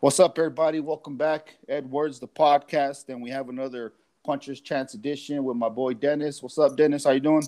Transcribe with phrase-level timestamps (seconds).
[0.00, 0.80] What's up, everybody?
[0.80, 3.92] Welcome back, Edwards, the podcast, and we have another
[4.26, 6.42] Puncher's Chance edition with my boy Dennis.
[6.42, 7.04] What's up, Dennis?
[7.04, 7.46] How you doing?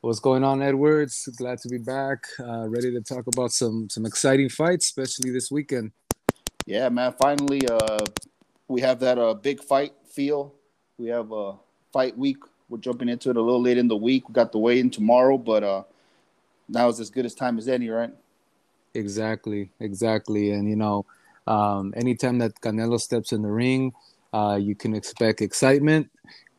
[0.00, 1.28] What's going on, Edwards?
[1.36, 2.26] Glad to be back.
[2.40, 5.92] Uh, ready to talk about some some exciting fights, especially this weekend.
[6.66, 7.14] Yeah, man.
[7.20, 8.04] Finally, uh,
[8.66, 10.54] we have that uh, big fight feel.
[10.98, 11.54] We have a
[11.92, 12.38] fight week.
[12.68, 14.28] We're jumping into it a little late in the week.
[14.28, 15.82] We got the weigh in tomorrow, but uh,
[16.68, 18.10] now is as good as time as any, right?
[18.94, 20.50] Exactly, exactly.
[20.50, 21.06] And you know,
[21.46, 23.92] um, anytime that Canelo steps in the ring,
[24.32, 26.10] uh, you can expect excitement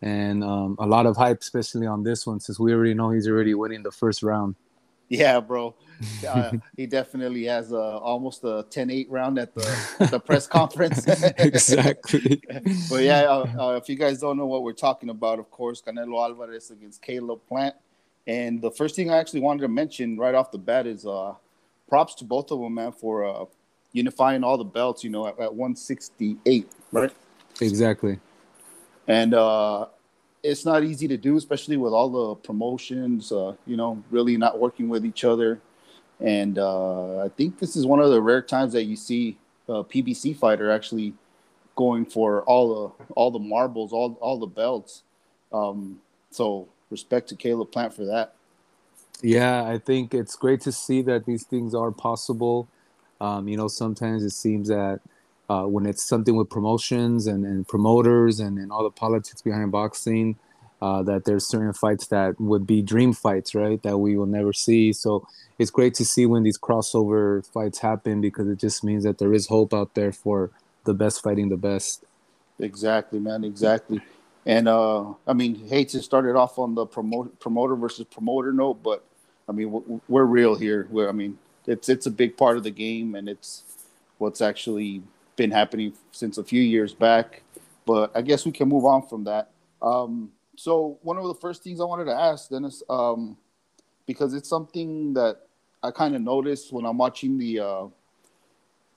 [0.02, 3.28] and um, a lot of hype, especially on this one, since we already know he's
[3.28, 4.56] already winning the first round.
[5.10, 5.76] Yeah, bro.
[6.28, 11.08] Uh, he definitely has uh, almost a 10-8 round at the the press conference.
[11.38, 12.42] exactly.
[12.90, 15.82] but yeah, uh, uh, if you guys don't know what we're talking about, of course,
[15.82, 17.76] Canelo Alvarez against Caleb Plant.
[18.26, 21.34] And the first thing I actually wanted to mention right off the bat is uh,
[21.88, 23.46] props to both of them, man, for uh,
[23.94, 25.04] unifying all the belts.
[25.04, 27.12] You know, at, at 168, right?
[27.62, 28.20] Exactly.
[29.08, 29.86] And uh,
[30.44, 33.32] it's not easy to do, especially with all the promotions.
[33.32, 35.60] Uh, you know, really not working with each other.
[36.20, 39.84] And uh, I think this is one of the rare times that you see a
[39.84, 41.14] PBC fighter actually
[41.76, 45.04] going for all the all the marbles, all all the belts.
[45.52, 48.34] Um, so respect to Caleb Plant for that.
[49.22, 52.68] Yeah, I think it's great to see that these things are possible.
[53.20, 55.00] Um, you know, sometimes it seems that
[55.50, 59.72] uh, when it's something with promotions and, and promoters and, and all the politics behind
[59.72, 60.38] boxing,
[60.82, 63.82] uh, that there's certain fights that would be dream fights, right?
[63.84, 64.94] That we will never see.
[64.94, 69.18] So it's great to see when these crossover fights happen because it just means that
[69.18, 70.52] there is hope out there for
[70.84, 72.04] the best fighting the best.
[72.60, 73.44] Exactly, man.
[73.44, 74.02] Exactly.
[74.46, 78.54] And uh, I mean, hate to start it off on the promote, promoter versus promoter
[78.54, 79.04] note, but
[79.50, 80.88] I mean, we're, we're real here.
[80.90, 83.64] We're, I mean, it's it's a big part of the game, and it's
[84.18, 85.04] what's actually
[85.38, 87.44] been happening since a few years back.
[87.86, 89.52] But I guess we can move on from that.
[89.82, 93.38] Um, so one of the first things I wanted to ask Dennis, um,
[94.06, 95.38] because it's something that
[95.82, 97.86] I kind of noticed when I'm watching the uh,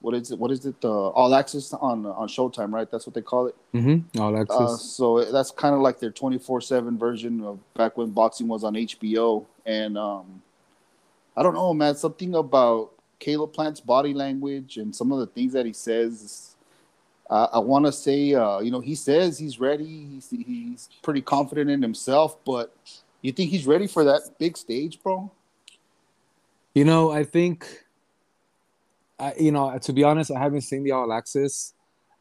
[0.01, 0.39] what is it?
[0.39, 0.75] What is it?
[0.83, 2.89] Uh, All Access on on Showtime, right?
[2.89, 3.55] That's what they call it.
[3.73, 4.19] Mm-hmm.
[4.19, 4.81] All Uh, Access.
[4.81, 9.45] so that's kind of like their 24/7 version of back when boxing was on HBO.
[9.65, 10.41] And um,
[11.37, 11.95] I don't know, man.
[11.95, 16.55] Something about Caleb Plant's body language and some of the things that he says.
[17.29, 20.07] Uh, I want to say, uh, you know, he says he's ready.
[20.11, 22.43] He's he's pretty confident in himself.
[22.43, 22.75] But
[23.21, 25.31] you think he's ready for that big stage, bro?
[26.73, 27.85] You know, I think,
[29.17, 31.73] I you know, to be honest, I haven't seen the All Access.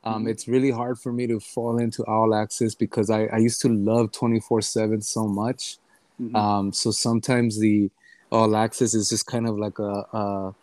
[0.05, 0.31] Um, Mhm.
[0.31, 3.69] It's really hard for me to fall into All Access because I, I used to
[3.69, 5.79] love 24 7 so much.
[6.21, 6.37] Mhm.
[6.37, 7.91] Um, so sometimes the
[8.31, 10.55] All Access is just kind of like a, a,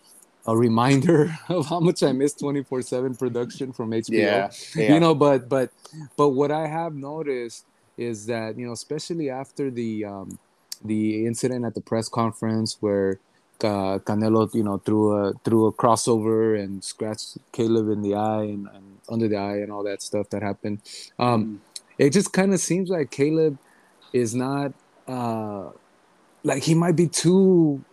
[0.48, 4.10] a reminder of how much I miss 24 7 production from HBO.
[4.12, 4.94] yeah, yeah.
[4.94, 5.72] you know but but
[6.16, 7.66] but what i have noticed
[7.98, 10.40] is that you know especially after the um
[10.84, 13.20] the incident at the press conference where
[13.64, 18.44] uh, Canelo, you know, threw a threw a crossover and scratched Caleb in the eye
[18.44, 20.80] and, and under the eye and all that stuff that happened.
[21.18, 21.60] Um, Mhm.
[21.98, 23.58] it just kind of seems like Caleb
[24.14, 24.74] is not
[25.08, 25.72] uh,
[26.44, 27.84] like he might be too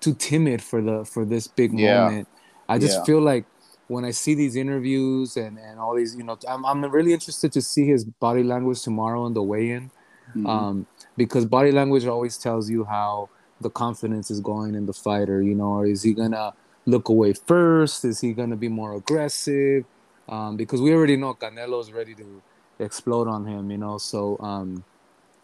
[0.00, 2.00] too timid for the for this big Yeah.
[2.00, 2.28] moment.
[2.68, 3.04] I just Yeah.
[3.04, 3.46] feel like
[3.88, 7.52] when I see these interviews and and all these, you know, I'm I'm really interested
[7.52, 9.90] to see his body language tomorrow in the weigh-in,
[10.36, 10.48] Mhm.
[10.48, 13.28] um, because body language always tells you how
[13.60, 15.42] the confidence is going in the fighter.
[15.42, 16.52] You know, or is he gonna
[16.86, 18.04] look away first?
[18.04, 19.84] Is he gonna be more aggressive?
[20.28, 22.42] Um, because we already know Canelo's ready to
[22.78, 23.70] explode on him.
[23.70, 24.38] You know, so.
[24.40, 24.84] Um,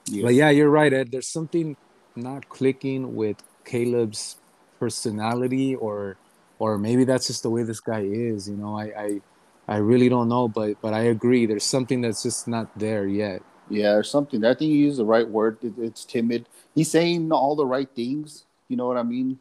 [0.09, 0.23] Yeah.
[0.23, 1.11] but yeah, you're right, Ed.
[1.11, 1.77] There's something
[2.15, 4.37] not clicking with Caleb's
[4.79, 6.17] personality, or
[6.59, 8.49] or maybe that's just the way this guy is.
[8.49, 9.21] You know, I I,
[9.69, 11.47] I really don't know, but but I agree.
[11.47, 13.43] There's something that's just not there yet.
[13.69, 14.45] Yeah, or something.
[14.45, 15.59] I think you used the right word.
[15.63, 16.47] It, it's timid.
[16.75, 18.45] He's saying all the right things.
[18.69, 19.39] You know what I mean?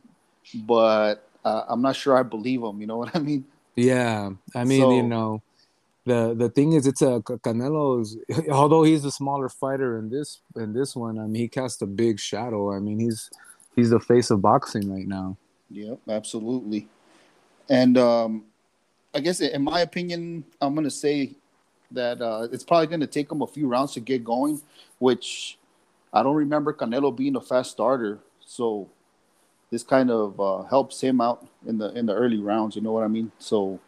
[0.54, 2.82] But uh, I'm not sure I believe him.
[2.82, 3.46] You know what I mean?
[3.76, 5.42] Yeah, I mean, So- you know,
[6.06, 8.18] the the thing is, it's a Canelo's.
[8.50, 11.86] Although he's a smaller fighter in this in this one, I mean, he cast a
[11.88, 12.74] big shadow.
[12.74, 13.30] I mean, he's
[13.76, 15.38] he's the face of boxing right now.
[15.72, 16.88] Yep, absolutely.
[17.70, 18.46] And um,
[19.14, 21.32] I guess, in my opinion, I'm gonna say
[21.92, 24.62] that uh, it's probably gonna take him a few rounds to get going.
[25.00, 25.58] Which
[26.14, 28.90] I don't remember Canelo being a fast starter, so
[29.72, 32.76] this kind of uh, helps him out in the in the early rounds.
[32.76, 33.32] You know what I mean?
[33.40, 33.80] So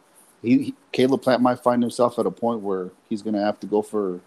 [0.42, 3.66] he, he Caleb Plant might find himself at a point where he's gonna have to
[3.66, 4.20] go for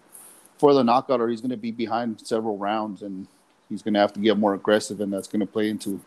[0.62, 3.26] for the knockout, or he's going to be behind several rounds, and
[3.68, 6.00] he's going to have to get more aggressive, and that's going to play into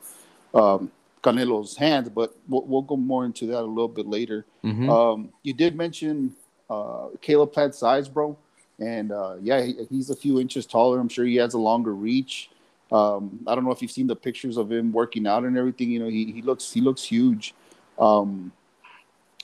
[0.53, 0.91] um,
[1.23, 2.09] Canelo's hands.
[2.09, 4.45] But we'll, we'll, go more into that a little bit later.
[4.63, 4.89] Mm-hmm.
[4.89, 6.35] Um, you did mention
[6.69, 8.37] uh, Caleb Plant's size, bro,
[8.79, 10.99] and uh, yeah, he, he's a few inches taller.
[10.99, 12.49] I'm sure he has a longer reach.
[12.91, 15.89] Um, I don't know if you've seen the pictures of him working out and everything.
[15.89, 17.53] You know, he, he looks he looks huge,
[17.97, 18.51] um,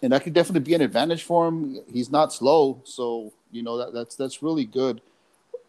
[0.04, 1.82] and that could definitely be an advantage for him.
[1.92, 5.02] He's not slow, so you know that that's that's really good.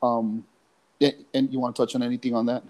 [0.03, 0.45] Um,
[1.35, 2.63] and you want to touch on anything on that?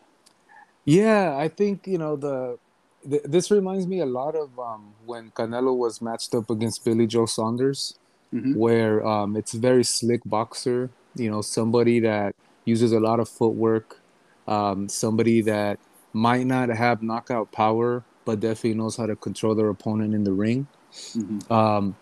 [0.85, 2.59] Yeah, I think you know the,
[3.05, 7.07] the this reminds me a lot of um, when Canelo was matched up against Billy
[7.07, 7.99] Joe Saunders,
[8.33, 8.55] mm-hmm.
[8.55, 10.91] where um, it's a very slick boxer.
[11.15, 12.35] You know, somebody that
[12.65, 14.01] uses a lot of footwork,
[14.49, 15.79] um, somebody that
[16.13, 20.33] might not have knockout power, but definitely knows how to control their opponent in the
[20.33, 20.67] ring.
[20.93, 21.53] Mm-hmm.
[21.53, 21.97] Um,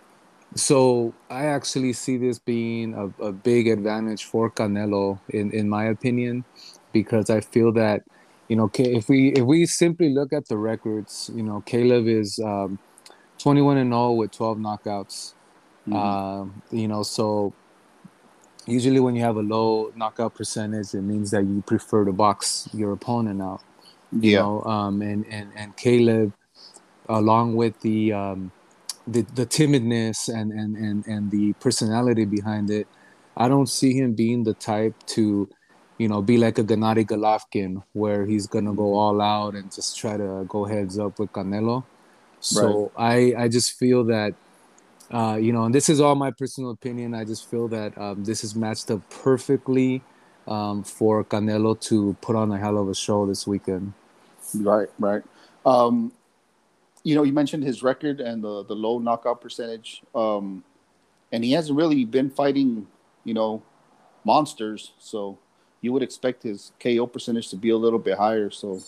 [0.54, 5.86] so I actually see this being a, a big advantage for Canelo, in, in my
[5.86, 6.44] opinion,
[6.92, 8.02] because I feel that,
[8.48, 12.40] you know, if we if we simply look at the records, you know, Caleb is
[12.40, 12.80] um,
[13.38, 15.34] 21 and 0 with 12 knockouts.
[15.88, 15.94] Mm-hmm.
[15.94, 17.52] Uh, you know, so
[18.66, 22.68] usually when you have a low knockout percentage, it means that you prefer to box
[22.72, 23.62] your opponent out.
[24.12, 24.38] You yeah.
[24.40, 26.32] know, um, and and and Caleb,
[27.08, 28.50] along with the um,
[29.10, 32.86] the, the timidness and, and, and, and the personality behind it,
[33.36, 35.48] I don't see him being the type to,
[35.98, 39.98] you know, be like a Gennady Golovkin where he's gonna go all out and just
[39.98, 41.84] try to go heads up with Canelo.
[42.40, 43.34] So right.
[43.36, 44.34] I I just feel that,
[45.10, 47.14] uh, you know, and this is all my personal opinion.
[47.14, 50.02] I just feel that um, this is matched up perfectly
[50.48, 53.92] um, for Canelo to put on a hell of a show this weekend.
[54.54, 55.22] Right, right.
[55.66, 56.12] Um,
[57.02, 60.64] you know, you mentioned his record and the the low knockout percentage, um,
[61.32, 62.86] and he hasn't really been fighting,
[63.24, 63.62] you know,
[64.24, 64.92] monsters.
[64.98, 65.38] So
[65.80, 68.50] you would expect his KO percentage to be a little bit higher.
[68.50, 68.80] So,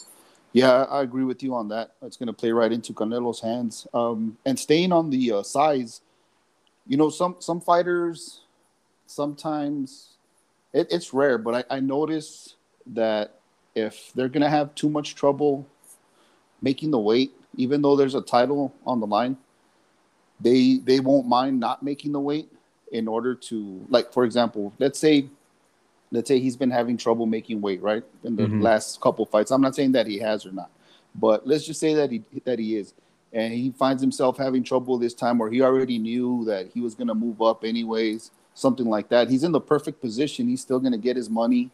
[0.53, 1.93] yeah, I agree with you on that.
[2.03, 3.87] It's going to play right into Canelo's hands.
[3.95, 6.03] Um, and staying on the uh, size,
[6.87, 8.43] you know, some some fighters
[9.07, 10.13] sometimes
[10.73, 12.57] it, it's rare, but I, I notice
[12.87, 13.39] that
[13.75, 15.67] if they're going to have too much trouble
[16.61, 19.37] making the weight even though there's a title on the line,
[20.41, 22.51] they they won't mind not making the weight
[22.91, 25.29] in order to like for example, let's say
[26.11, 28.05] let's say he's been having trouble making weight, right?
[28.25, 28.61] In the mm-hmm.
[28.61, 29.51] last couple fights.
[29.51, 30.71] I'm not saying that he has or not.
[31.15, 32.95] But let's just say that he that he is.
[33.33, 36.95] And he finds himself having trouble this time or he already knew that he was
[36.95, 39.31] gonna move up anyways, something like that.
[39.31, 40.49] He's in the perfect position.
[40.49, 41.71] He's still gonna get his money.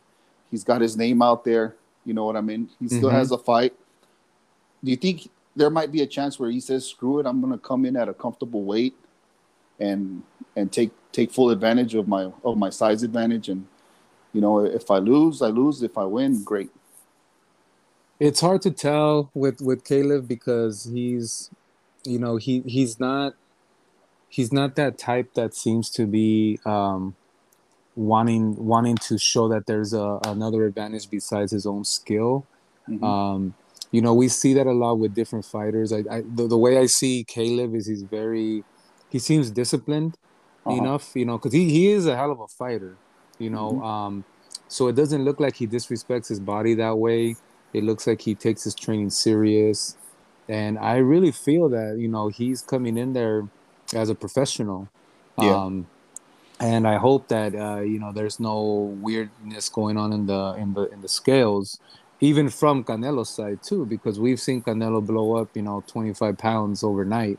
[0.50, 1.75] He's got his name out there.
[2.04, 2.70] You know what I mean?
[2.80, 3.16] He still mm-hmm.
[3.16, 3.75] has a fight.
[4.82, 5.28] Do you think
[5.58, 7.96] there might be a chance where he says, "Screw it, I'm going to come in
[7.96, 8.94] at a comfortable weight,
[9.78, 10.22] and
[10.56, 13.66] and take take full advantage of my of my size advantage, and
[14.32, 15.82] you know, if I lose, I lose.
[15.82, 16.70] If I win, great."
[18.20, 21.50] It's hard to tell with with Caleb because he's,
[22.04, 23.34] you know, he he's not
[24.28, 27.14] he's not that type that seems to be um,
[27.96, 32.46] wanting wanting to show that there's a, another advantage besides his own skill.
[32.88, 33.04] Mm-hmm.
[33.04, 33.54] Um,
[33.90, 35.93] you know, we see that a lot with different fighters.
[35.93, 38.64] I, I the, the, way I see Caleb is he's very,
[39.08, 40.17] he seems disciplined
[40.67, 40.76] uh-huh.
[40.76, 42.96] enough, you know, because he, he is a hell of a fighter,
[43.38, 43.73] you know.
[43.73, 43.85] Mm-hmm.
[43.85, 44.25] Um,
[44.69, 47.37] so it doesn't look like he disrespects his body that way.
[47.73, 49.97] It looks like he takes his training serious,
[50.49, 53.49] and I really feel that you know he's coming in there
[53.95, 54.88] as a professional.
[55.38, 55.54] Yeah.
[55.54, 55.87] Um,
[56.61, 60.75] and I hope that uh, you know there's no weirdness going on in the in
[60.75, 61.78] the in the scales
[62.20, 66.82] even from Canelo's side too, because we've seen Canelo blow up, you know, 25 pounds
[66.82, 67.38] overnight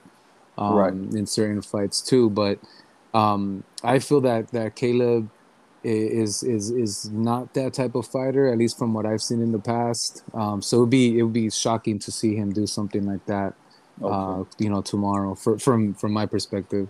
[0.57, 0.93] um, right.
[0.93, 2.29] in certain fights too.
[2.29, 2.59] But
[3.13, 5.29] um, I feel that that Caleb
[5.83, 9.51] is is is not that type of fighter, at least from what I've seen in
[9.51, 10.23] the past.
[10.33, 13.53] Um, so it'd be it would be shocking to see him do something like that,
[14.01, 14.13] okay.
[14.13, 15.35] uh, you know, tomorrow.
[15.35, 16.87] For, from from my perspective.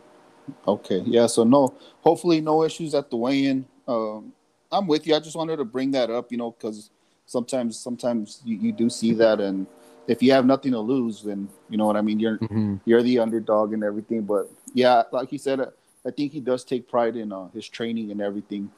[0.67, 1.01] Okay.
[1.05, 1.27] Yeah.
[1.27, 3.65] So no, hopefully no issues at the weigh-in.
[3.88, 4.34] Um,
[4.72, 5.15] I'm with you.
[5.15, 6.89] I just wanted to bring that up, you know, because
[7.30, 9.68] sometimes sometimes you, you do see that and
[10.08, 12.20] if you have nothing to lose then you know what i mean?
[12.20, 12.78] You're mm-hmm.
[12.86, 16.90] you're the underdog and everything but yeah like you said i think he does take
[16.90, 18.72] pride in uh, his training and everything.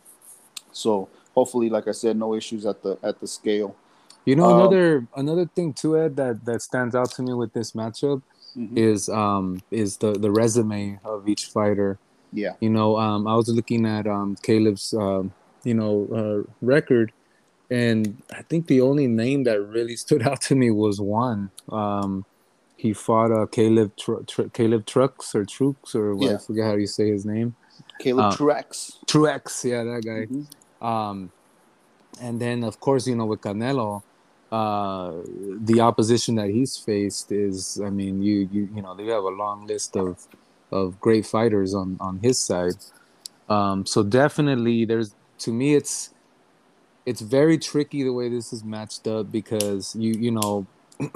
[0.73, 3.75] So hopefully like i said no issues at the at the scale.
[4.25, 7.53] You know um, another another thing too ed that that stands out to me with
[7.53, 8.21] this matchup
[8.57, 8.77] mm-hmm.
[8.77, 11.97] is um is the the resume of each fighter.
[12.33, 12.55] Yeah.
[12.59, 15.31] You know um i was looking at um caleb's um
[15.63, 17.13] you know uh, record
[17.71, 21.49] and I think the only name that really stood out to me was one.
[21.71, 22.25] Um,
[22.75, 26.33] he fought uh, Caleb Tr- Tr- Caleb Trucks or Trooks or yeah.
[26.33, 27.55] I forget how you say his name.
[27.99, 28.99] Caleb uh, Truax.
[29.07, 30.25] Truax, yeah, that guy.
[30.25, 30.85] Mm-hmm.
[30.85, 31.31] Um,
[32.19, 34.03] and then of course you know with Canelo,
[34.51, 35.13] uh,
[35.61, 39.29] the opposition that he's faced is I mean you you you know they have a
[39.29, 40.27] long list of
[40.71, 42.75] of great fighters on on his side.
[43.47, 46.09] Um, so definitely there's to me it's
[47.05, 50.65] it's very tricky the way this is matched up because you you know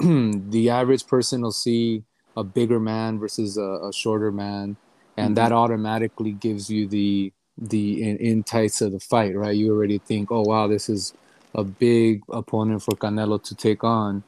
[0.50, 2.02] the average person will see
[2.36, 4.76] a bigger man versus a, a shorter man
[5.16, 5.34] and mm-hmm.
[5.34, 10.30] that automatically gives you the the in, insights of the fight right you already think
[10.30, 11.14] oh wow this is
[11.54, 14.22] a big opponent for canelo to take on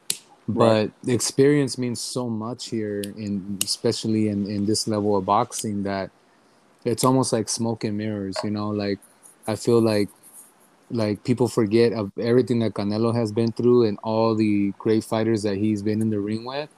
[0.49, 1.15] but right.
[1.15, 6.11] experience means so much here in especially in in this level of boxing that
[6.85, 8.99] it's almost like smoke and mirrors you know like
[9.47, 10.09] i feel like
[10.90, 15.42] like people forget of everything that Canelo has been through and all the great fighters
[15.42, 16.71] that he's been in the ring with.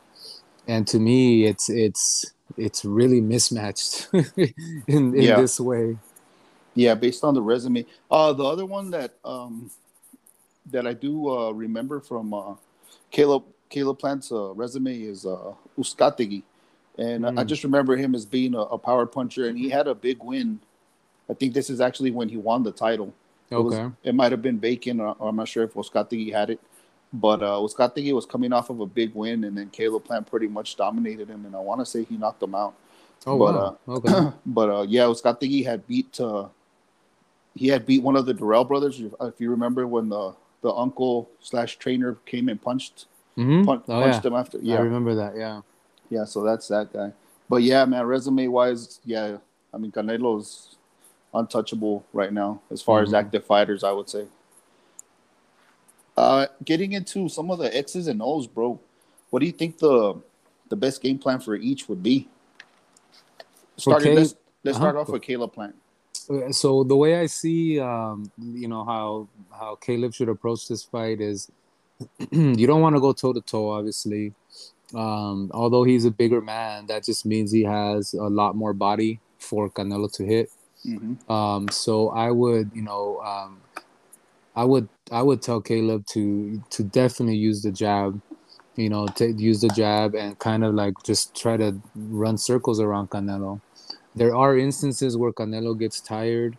[0.67, 4.52] And to me, it's it's it's really mismatched in,
[4.87, 5.37] in yeah.
[5.37, 5.99] this way.
[6.75, 7.87] Yeah, based on the resume.
[8.11, 9.71] Uh the other one that um
[10.71, 12.55] that I do uh remember from uh
[13.11, 16.43] Caleb Caleb Plant's uh, resume is uh Uzcategui.
[16.99, 17.38] And mm.
[17.38, 20.23] I just remember him as being a, a power puncher and he had a big
[20.23, 20.61] win.
[21.29, 23.14] I think this is actually when he won the title
[23.52, 23.76] Okay.
[23.76, 26.50] It, was, it might have been Bacon, or, or, I'm not sure if Uzcategui had
[26.50, 26.61] it.
[27.12, 30.47] But uh, Uzcategui was coming off of a big win, and then Caleb Plant pretty
[30.47, 32.75] much dominated him, and I want to say he knocked him out.
[33.26, 33.78] Oh but, wow!
[33.88, 34.37] Uh, okay.
[34.47, 36.47] but uh, yeah, Uzcategui had beat uh,
[37.54, 39.00] he had beat one of the Dirrell brothers.
[39.00, 43.64] If you remember when the the uncle slash trainer came and punched mm-hmm.
[43.64, 44.30] pun- oh, punched yeah.
[44.30, 44.59] him after.
[44.62, 45.37] Yeah, I remember that.
[45.37, 45.62] Yeah,
[46.11, 46.25] yeah.
[46.25, 47.12] So that's that guy.
[47.49, 49.38] But yeah, man, resume wise, yeah.
[49.75, 50.76] I mean, Canelo's
[51.33, 53.09] untouchable right now as far mm-hmm.
[53.09, 54.27] as active fighters, I would say.
[56.17, 58.79] Uh, getting into some of the X's and O's, bro.
[59.31, 60.21] What do you think the
[60.69, 62.29] the best game plan for each would be?
[63.77, 64.85] Starting, let's, let's uh-huh.
[64.85, 65.75] start off with Caleb Plant.
[66.51, 71.21] So the way I see, um, you know how how Caleb should approach this fight
[71.21, 71.51] is,
[72.31, 74.35] you don't want to go toe to toe, obviously.
[74.95, 79.21] Um, although he's a bigger man, that just means he has a lot more body
[79.39, 80.51] for Canelo to hit.
[80.87, 81.31] Mm-hmm.
[81.31, 83.61] Um, so I would, you know, um,
[84.57, 88.21] I would I would tell Caleb to to definitely use the jab,
[88.77, 92.81] you know, to use the jab and kind of like just try to run circles
[92.81, 93.61] around Canelo.
[94.15, 96.57] There are instances where Canelo gets tired,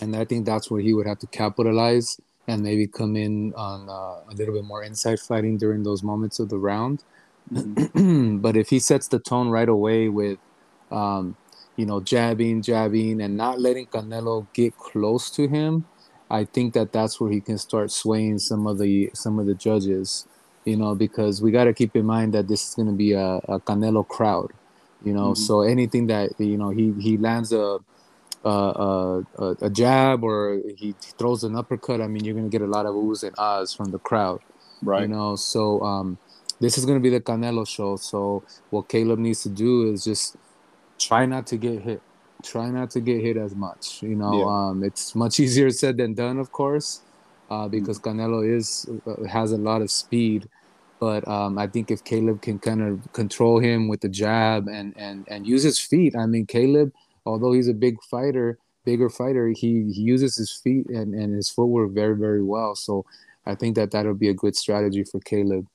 [0.00, 3.88] and I think that's where he would have to capitalize and maybe come in on
[3.88, 7.04] uh, a little bit more inside fighting during those moments of the round.
[7.52, 8.38] Mm-hmm.
[8.40, 10.38] but if he sets the tone right away with
[10.90, 11.36] um,
[11.82, 15.84] you know, jabbing, jabbing, and not letting Canelo get close to him,
[16.30, 19.54] I think that that's where he can start swaying some of the some of the
[19.56, 20.28] judges.
[20.64, 23.14] You know, because we got to keep in mind that this is going to be
[23.14, 24.52] a, a, Canelo crowd.
[25.04, 25.42] You know, mm-hmm.
[25.42, 27.80] so anything that you know he he lands a
[28.44, 32.62] a, a, a jab or he throws an uppercut, I mean, you're going to get
[32.62, 34.40] a lot of oohs and ahs from the crowd.
[34.82, 35.02] Right.
[35.02, 36.18] You know, so um,
[36.60, 37.96] this is going to be the Canelo show.
[37.96, 40.36] So what Caleb needs to do is just
[41.02, 42.00] try not to get hit.
[42.42, 44.02] Try not to get hit as much.
[44.02, 44.68] You know, yeah.
[44.70, 47.02] um, it's much easier said than done, of course,
[47.50, 48.04] uh, because mm.
[48.04, 50.48] Canelo is uh, has a lot of speed.
[50.98, 54.94] But um, I think if Caleb can kind of control him with the jab and
[54.96, 56.92] and and use his feet, I mean, Caleb,
[57.26, 61.48] although he's a big fighter, bigger fighter, he, he uses his feet and, and his
[61.48, 62.74] footwork very very well.
[62.74, 63.04] So
[63.46, 65.66] I think that that'll be a good strategy for Caleb.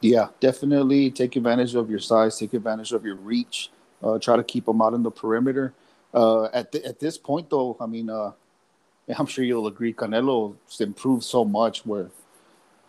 [0.00, 3.70] Yeah, definitely take advantage of your size, take advantage of your reach
[4.02, 5.72] uh, try to keep them out in the perimeter.
[6.12, 8.32] Uh, at the, at this point, though, I mean, uh,
[9.18, 12.10] I'm sure you'll agree, Canelo's improved so much where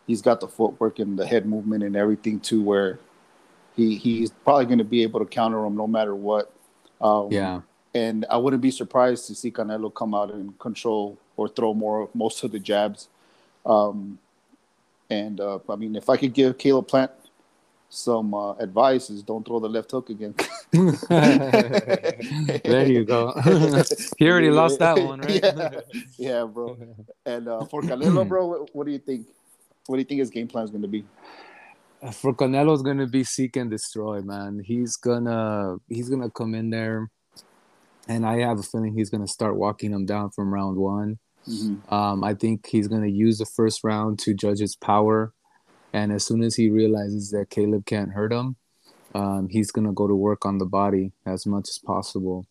[0.07, 2.99] he's got the footwork and the head movement and everything too, where
[3.75, 6.51] he he's probably going to be able to counter him no matter what.
[6.99, 7.61] Um, yeah.
[7.93, 12.09] And I wouldn't be surprised to see Canelo come out and control or throw more
[12.13, 13.09] most of the jabs.
[13.65, 14.17] Um,
[15.09, 17.11] and uh, I mean, if I could give Caleb Plant
[17.93, 20.33] some uh, advice is don't throw the left hook again.
[22.63, 23.33] there you go.
[24.17, 25.43] he already lost that one, right?
[25.43, 25.81] yeah,
[26.17, 26.77] yeah bro.
[27.25, 29.27] And uh, for Canelo, bro, what, do you think?
[29.87, 31.03] What do you think his game plan is going to be?
[32.13, 34.61] For Canelo, is going to be seek and destroy, man.
[34.63, 37.11] He's gonna he's gonna come in there,
[38.07, 41.19] and I have a feeling he's gonna start walking him down from round one.
[41.45, 41.93] Mm-hmm.
[41.93, 45.33] Um, I think he's gonna use the first round to judge his power
[45.93, 48.55] and as soon as he realizes that Caleb can't hurt him,
[49.13, 52.45] um, he's gonna go to work on the body as much as possible.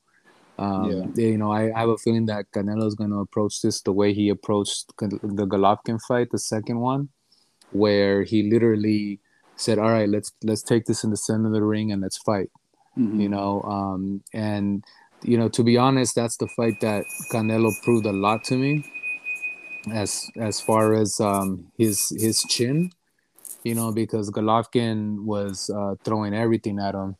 [0.58, 1.28] Um, yeah.
[1.28, 4.12] You know, I, I, have a feeling that Canelo is gonna approach this the way
[4.12, 7.08] he approached the Golovkin fight, the second one,
[7.72, 9.20] where he literally
[9.56, 12.18] said, "All right, let's let's take this in the center of the ring and let's
[12.18, 12.50] fight."
[12.98, 13.20] Mm-hmm.
[13.20, 14.84] You know, um, and
[15.22, 18.84] you know, to be honest, that's the fight that Canelo proved a lot to me
[19.92, 22.90] as as far as um, his his chin,
[23.62, 27.16] you know, because Golovkin was uh, throwing everything at him,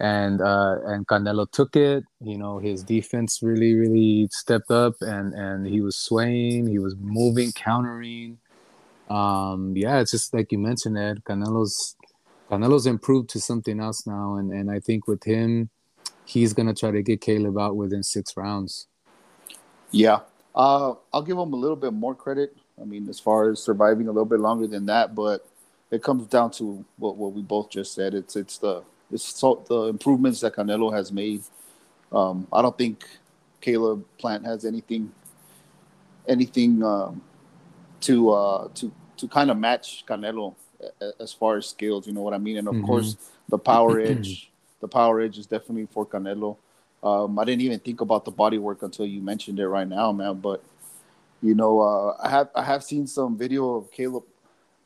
[0.00, 2.04] and uh, and Canelo took it.
[2.20, 6.94] You know, his defense really really stepped up, and and he was swaying, he was
[6.98, 8.38] moving, countering.
[9.08, 11.24] Um, yeah, it's just like you mentioned, Ed.
[11.24, 11.96] Canelo's
[12.50, 15.70] Canelo's improved to something else now, and and I think with him,
[16.24, 18.86] he's gonna try to get Caleb out within six rounds.
[19.90, 20.20] Yeah,
[20.54, 22.54] uh, I'll give him a little bit more credit.
[22.80, 25.46] I mean, as far as surviving a little bit longer than that, but
[25.90, 28.14] it comes down to what, what we both just said.
[28.14, 31.42] It's it's the it's so, the improvements that Canelo has made.
[32.12, 33.04] Um, I don't think
[33.60, 35.12] Caleb Plant has anything
[36.26, 37.22] anything um,
[38.02, 40.54] to uh, to to kind of match Canelo
[41.20, 42.06] as far as skills.
[42.06, 42.58] You know what I mean?
[42.58, 42.86] And of mm-hmm.
[42.86, 43.16] course,
[43.48, 44.50] the power edge.
[44.80, 46.56] the power edge is definitely for Canelo.
[47.02, 50.12] Um, I didn't even think about the body work until you mentioned it right now,
[50.12, 50.34] man.
[50.34, 50.62] But
[51.42, 54.24] you know, uh, I have I have seen some video of Caleb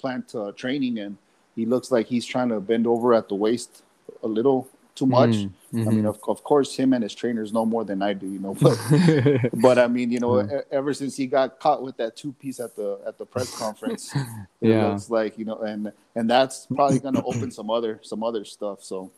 [0.03, 1.17] Plant uh, training, and
[1.55, 3.83] he looks like he's trying to bend over at the waist
[4.25, 5.31] a little too much.
[5.31, 5.89] Mm-hmm.
[5.89, 8.41] I mean, of, of course, him and his trainers know more than I do, you
[8.41, 8.55] know.
[8.61, 8.77] But
[9.61, 10.61] but I mean, you know, yeah.
[10.73, 14.13] ever since he got caught with that two piece at the at the press conference,
[14.61, 14.89] it yeah.
[14.89, 18.45] looks like you know, and and that's probably going to open some other some other
[18.45, 18.83] stuff.
[18.83, 19.13] So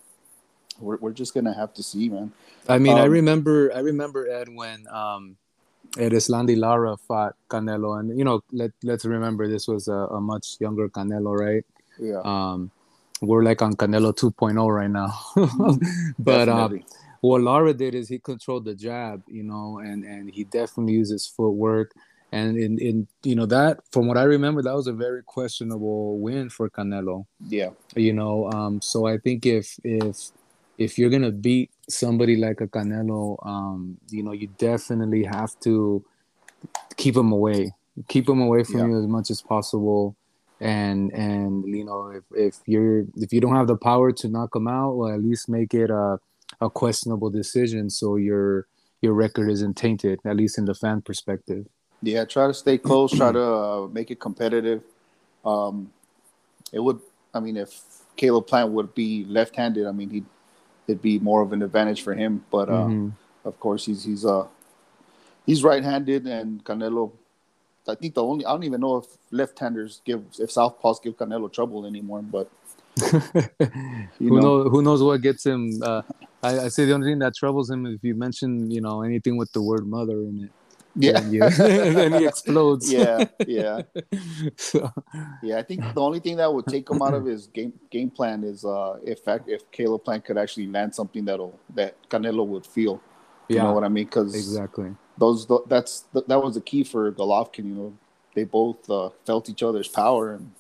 [0.79, 2.31] we're we're just gonna have to see, man.
[2.69, 5.37] I mean, um, I remember I remember Ed when um
[5.97, 10.57] Erislandy Lara fought Canelo, and you know, let let's remember this was a, a much
[10.61, 11.65] younger Canelo, right?
[11.99, 12.21] Yeah.
[12.25, 12.71] Um,
[13.21, 15.15] we're like on Canelo 2.0 right now.
[16.19, 16.85] but um,
[17.21, 21.27] what Lara did is he controlled the jab, you know, and and he definitely uses
[21.27, 21.93] footwork.
[22.33, 26.19] And in, in you know that from what I remember, that was a very questionable
[26.19, 27.27] win for Canelo.
[27.47, 27.71] Yeah.
[27.95, 30.33] You know, um, so I think if if
[30.77, 36.05] if you're gonna beat somebody like a Canelo, um, you know, you definitely have to
[36.97, 37.73] keep him away.
[38.09, 38.87] Keep him away from yeah.
[38.87, 40.17] you as much as possible
[40.61, 44.53] and and you know if, if you're if you don't have the power to knock
[44.53, 46.19] them out well at least make it a,
[46.61, 48.67] a questionable decision so your
[49.03, 51.67] your record isn't tainted at least in the fan perspective
[52.03, 54.83] yeah try to stay close try to uh, make it competitive
[55.45, 55.91] um
[56.73, 57.01] it would
[57.35, 57.83] i mean if
[58.17, 60.27] caleb plant would be left-handed i mean he'd
[60.87, 63.09] it'd be more of an advantage for him but uh mm-hmm.
[63.45, 64.47] of course he's he's uh
[65.47, 67.13] he's right-handed and canelo
[67.89, 71.53] I think the only I don't even know if left-handers give if southpaws give Canelo
[71.53, 72.51] trouble anymore, but
[74.19, 74.69] who know.
[74.69, 75.83] who knows what gets him.
[75.83, 76.03] Uh,
[76.43, 79.37] I, I, say the only thing that troubles him if you mention you know anything
[79.37, 80.51] with the word mother in it.
[80.97, 82.93] Yeah, then, you, then he explodes.
[82.93, 83.83] Yeah, yeah,
[84.57, 84.93] so.
[85.43, 85.59] yeah.
[85.59, 88.45] I think the only thing that would take him out of his game game plan
[88.45, 93.01] is uh, if if Caleb Plant could actually land something that'll that Canelo would feel.
[93.49, 94.05] You yeah, know what I mean?
[94.05, 97.65] Because exactly those that's that was the key for Golovkin.
[97.65, 97.99] You know,
[98.35, 100.53] they both uh, felt each other's power, and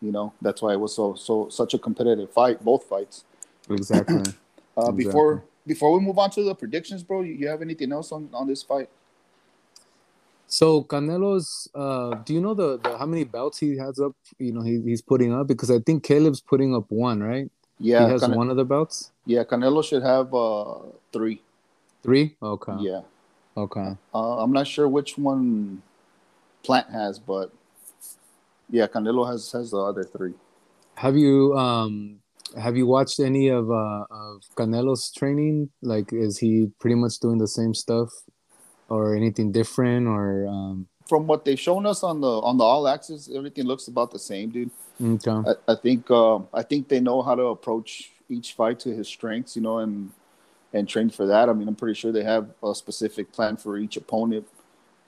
[0.00, 2.64] you know that's why it was so so such a competitive fight.
[2.64, 3.24] Both fights.
[3.70, 4.16] Exactly.
[4.76, 5.04] uh, exactly.
[5.04, 8.28] Before before we move on to the predictions, bro, you, you have anything else on
[8.32, 8.88] on this fight?
[10.52, 14.12] So Canelo's, uh, do you know the, the how many belts he has up?
[14.38, 17.50] You know, he, he's putting up because I think Caleb's putting up one, right?
[17.80, 19.12] Yeah, he has Cane- one of the belts.
[19.24, 20.74] Yeah, Canelo should have uh,
[21.10, 21.40] three.
[22.02, 22.36] Three?
[22.42, 22.74] Okay.
[22.80, 23.00] Yeah.
[23.56, 23.96] Okay.
[24.14, 25.80] Uh, I'm not sure which one
[26.62, 27.50] Plant has, but
[28.68, 30.34] yeah, Canelo has has the other three.
[30.96, 32.18] Have you um
[32.60, 35.70] have you watched any of uh of Canelo's training?
[35.80, 38.10] Like, is he pretty much doing the same stuff,
[38.92, 40.86] or anything different, or um?
[41.08, 44.18] From what they've shown us on the on the all access, everything looks about the
[44.18, 44.70] same, dude.
[45.02, 45.30] Okay.
[45.50, 49.08] I, I think um, I think they know how to approach each fight to his
[49.08, 50.12] strengths, you know, and
[50.72, 51.48] and train for that.
[51.48, 54.46] I mean, I'm pretty sure they have a specific plan for each opponent,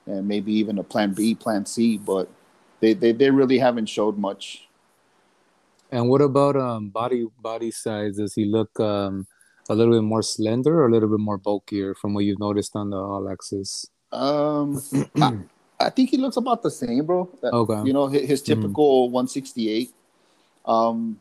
[0.06, 1.98] and maybe even a plan B, plan C.
[1.98, 2.28] But
[2.80, 4.66] they they, they really haven't showed much.
[5.90, 8.16] And what about um body body size?
[8.16, 9.26] Does he look um
[9.68, 12.76] a little bit more slender or a little bit more bulkier from what you've noticed
[12.76, 13.86] on the all access?
[14.12, 14.82] Um,
[15.20, 15.38] I,
[15.80, 17.28] I, think he looks about the same, bro.
[17.42, 17.86] Okay.
[17.86, 18.60] You know, his, his mm-hmm.
[18.62, 19.12] typical mm.
[19.12, 19.92] 168.
[20.66, 21.18] Um,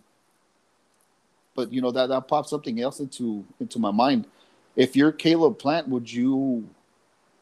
[1.56, 4.25] but you know that that pops something else into into my mind.
[4.75, 6.67] If you're Caleb Plant, would you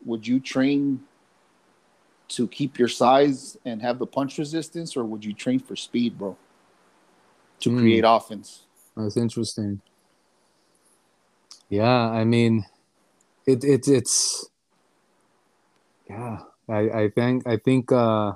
[0.05, 1.01] would you train
[2.29, 6.17] to keep your size and have the punch resistance, or would you train for speed,
[6.17, 6.35] bro?
[7.61, 7.79] To mm.
[7.79, 8.63] create offense.
[8.95, 9.81] That's interesting.
[11.71, 12.65] Yeah, I mean,
[13.47, 14.49] it it it's
[16.09, 16.39] yeah.
[16.67, 18.33] I I think I think uh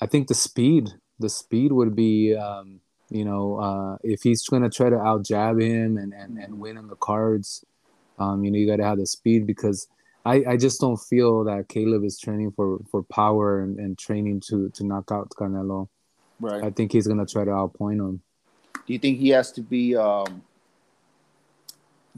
[0.00, 4.62] I think the speed the speed would be um you know, uh, if he's going
[4.62, 7.64] to try to out jab him and, and, and win on the cards,
[8.18, 9.88] um, you know, you got to have the speed because
[10.24, 14.42] I, I just don't feel that Caleb is training for, for power and, and training
[14.48, 15.88] to, to knock out Canelo.
[16.38, 16.62] Right.
[16.62, 18.22] I think he's gonna try to outpoint him.
[18.86, 19.94] Do you think he has to be?
[19.94, 20.42] Um,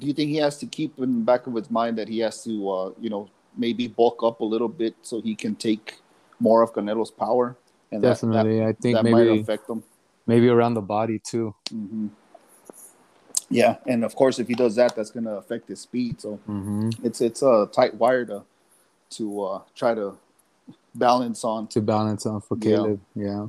[0.03, 2.19] do you think he has to keep in the back of his mind that he
[2.19, 5.99] has to, uh, you know, maybe bulk up a little bit so he can take
[6.41, 7.57] more of Canelo's power?
[7.93, 9.85] And Definitely, that, that, I think that maybe might affect him.
[10.27, 11.55] Maybe around the body too.
[11.73, 12.09] Mm-hmm.
[13.49, 16.21] Yeah, and of course, if he does that, that's going to affect his speed.
[16.21, 16.91] So mm-hmm.
[17.05, 18.43] it's it's a tight wire to
[19.11, 20.19] to uh, try to
[20.97, 21.69] balance on.
[21.69, 23.25] To balance on for Caleb, yeah.
[23.25, 23.47] yeah.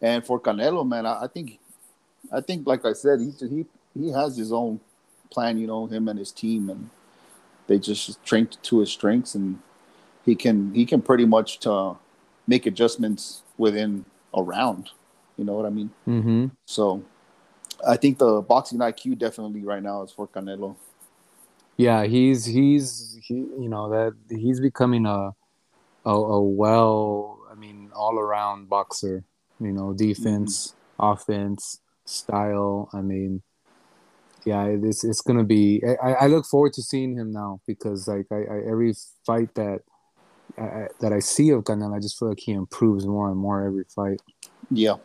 [0.00, 1.60] And for Canelo, man, I, I think,
[2.32, 4.80] I think, like I said, he he he has his own
[5.32, 5.58] plan.
[5.58, 6.90] You know, him and his team, and
[7.66, 9.58] they just train to his strengths, and
[10.24, 11.94] he can he can pretty much uh,
[12.46, 14.90] make adjustments within a round.
[15.36, 15.90] You know what I mean?
[16.06, 16.46] Mm-hmm.
[16.66, 17.02] So
[17.86, 20.76] I think the boxing IQ definitely right now is for Canelo.
[21.76, 25.32] Yeah, he's he's he you know that he's becoming a
[26.04, 29.24] a, a well, I mean, all around boxer.
[29.60, 31.12] You know, defense, mm-hmm.
[31.12, 32.88] offense, style.
[32.92, 33.42] I mean,
[34.44, 35.82] yeah, it's it's gonna be.
[36.02, 38.94] I, I look forward to seeing him now because like I, I every
[39.26, 39.80] fight that
[40.58, 43.64] I, that I see of Canelo, I just feel like he improves more and more
[43.64, 44.20] every fight.
[44.70, 44.96] Yeah,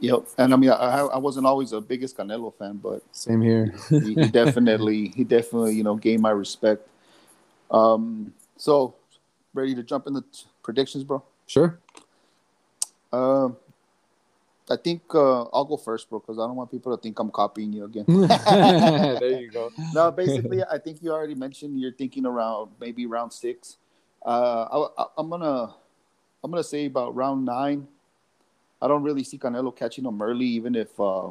[0.00, 3.74] Yep, and I mean, I, I wasn't always the biggest Canelo fan, but same here.
[3.88, 6.86] he, he, definitely, he definitely, you know, gained my respect.
[7.70, 8.94] Um, so
[9.54, 11.22] ready to jump into t- predictions, bro?
[11.46, 11.78] Sure.
[13.10, 13.56] Um,
[14.68, 17.30] I think uh, I'll go first, bro, because I don't want people to think I'm
[17.30, 18.04] copying you again.
[18.08, 19.70] there you go.
[19.92, 23.76] no, basically, I think you already mentioned you're thinking around maybe round six.
[24.24, 25.74] Uh, I, I'm gonna,
[26.42, 27.86] I'm gonna say about round nine
[28.80, 31.28] I don't really see Canelo catching him early, even if uh,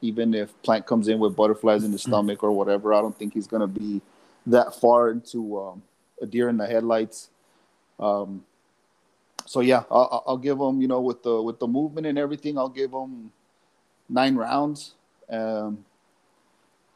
[0.00, 2.94] even if Plant comes in with butterflies in the stomach or whatever.
[2.94, 4.00] I don't think he's gonna be
[4.46, 5.82] that far into um,
[6.20, 7.30] a deer in the headlights.
[7.98, 8.44] Um,
[9.46, 12.56] so yeah, I'll, I'll, give him, you know, with the with the movement and everything,
[12.58, 13.30] I'll give him
[14.08, 14.94] nine rounds.
[15.28, 15.84] Um,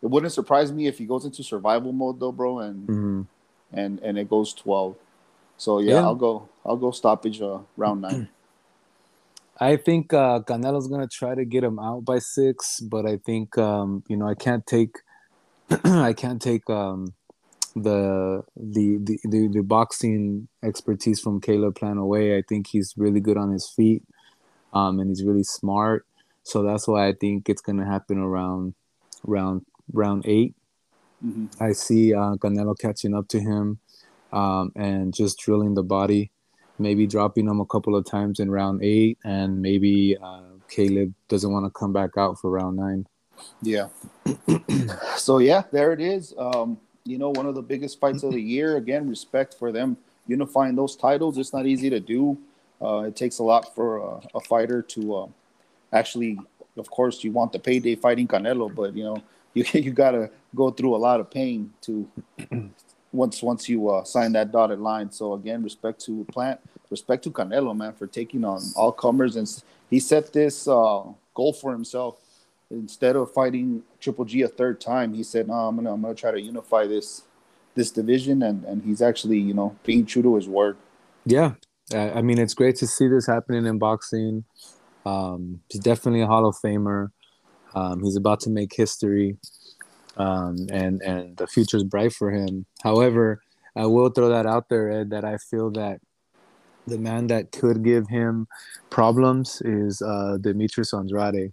[0.03, 3.23] it wouldn't surprise me if he goes into survival mode though, bro, and mm-hmm.
[3.73, 4.97] and and it goes twelve.
[5.57, 6.03] So yeah, yeah.
[6.03, 8.29] I'll go I'll go stoppage uh, round nine.
[9.61, 13.59] I think uh, Canelo's gonna try to get him out by six, but I think
[13.59, 14.99] um, you know I can't take
[15.85, 17.13] I can't take um,
[17.83, 22.37] the, the, the the the boxing expertise from Caleb Plant away.
[22.37, 24.03] I think he's really good on his feet,
[24.73, 26.07] um, and he's really smart.
[26.43, 28.75] So that's why I think it's gonna happen around
[29.25, 30.55] round round 8
[31.25, 31.63] mm-hmm.
[31.63, 33.79] I see uh, Canelo catching up to him
[34.33, 36.31] um, and just drilling the body
[36.79, 41.53] maybe dropping him a couple of times in round eight, and maybe uh, Caleb doesn't
[41.53, 43.07] want to come back out for round nine.
[43.63, 43.89] Yeah.
[45.17, 46.35] so yeah, there it is.
[46.39, 48.77] Um, you know, one of the biggest fights of the year.
[48.77, 51.39] Again, respect for them unifying those titles.
[51.39, 52.39] It's not easy to do.
[52.81, 55.27] Uh, it takes a lot for a, a fighter to uh,
[55.93, 56.39] actually.
[56.77, 59.23] Of course, you want the payday fighting Canelo, but you know
[59.55, 62.09] you you got to go through a lot of pain to
[63.13, 65.11] once once you uh, sign that dotted line.
[65.11, 69.49] So again, respect to Plant, respect to Canelo, man, for taking on all comers, and
[69.91, 71.03] he set this uh,
[71.35, 72.21] goal for himself.
[72.71, 76.15] Instead of fighting Triple G a third time, he said, "No, I'm gonna I'm gonna
[76.15, 77.23] try to unify this
[77.75, 80.77] this division," and and he's actually you know being true to his word.
[81.25, 81.55] Yeah,
[81.95, 84.45] I mean it's great to see this happening in boxing.
[85.07, 87.09] Um, he's definitely a Hall of Famer.
[87.75, 89.39] Um, he's about to make history
[90.19, 92.67] um, and and the future is bright for him.
[92.83, 93.41] However,
[93.77, 96.01] I will throw that out there, Ed, that I feel that
[96.87, 98.49] the man that could give him
[98.91, 101.53] problems is uh, Demetrius Andrade.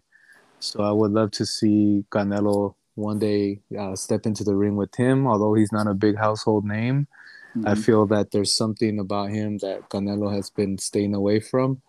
[0.60, 4.96] So I would love to see Canelo one day uh, step into the ring with
[4.96, 5.28] him.
[5.28, 7.08] Although he's not a big household name,
[7.56, 7.68] mm-hmm.
[7.68, 11.82] I feel that there's something about him that Canelo has been staying away from,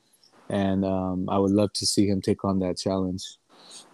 [0.48, 3.38] and um, I would love to see him take on that challenge.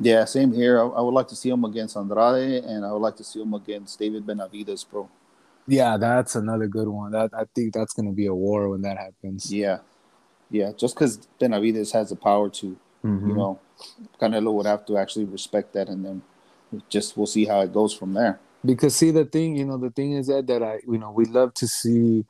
[0.01, 0.81] Yeah, same here.
[0.81, 3.41] I, I, would like to see him against Andrade, and I would like to see
[3.41, 5.09] him against David Benavidez, bro.
[5.67, 7.13] Yeah, that's another good one.
[7.13, 9.53] That I think that's going to be a war when that happens.
[9.53, 9.79] Yeah,
[10.51, 10.73] yeah.
[10.77, 13.29] Just because Benavidez has the power to, mm-hmm.
[13.29, 13.61] you know,
[14.21, 16.23] Canelo would have to actually respect that, and then
[16.89, 18.41] just we'll see how it goes from there.
[18.65, 21.25] Because see, the thing, you know, the thing is that that I, you know, we
[21.25, 22.25] love to see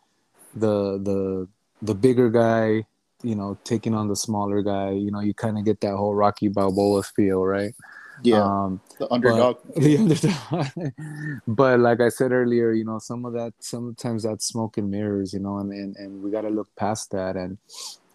[0.54, 1.48] the the
[1.80, 2.86] the bigger guy
[3.22, 6.14] you know, taking on the smaller guy, you know, you kind of get that whole
[6.14, 7.74] Rocky Balboa feel, right?
[8.22, 9.58] Yeah, um, the underdog.
[9.64, 10.92] But, the underdog.
[11.46, 15.32] but like I said earlier, you know, some of that, sometimes that's smoke and mirrors,
[15.32, 17.36] you know, and and, and we got to look past that.
[17.36, 17.58] And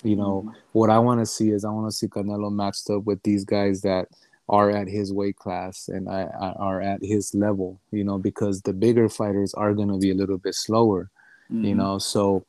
[0.03, 0.57] you know, mm-hmm.
[0.73, 3.43] what I want to see is I want to see Canelo matched up with these
[3.43, 4.07] guys that
[4.49, 8.61] are at his weight class and I, I are at his level, you know, because
[8.61, 11.09] the bigger fighters are going to be a little bit slower
[11.51, 11.65] Mm-hmm.
[11.65, 12.45] You know, so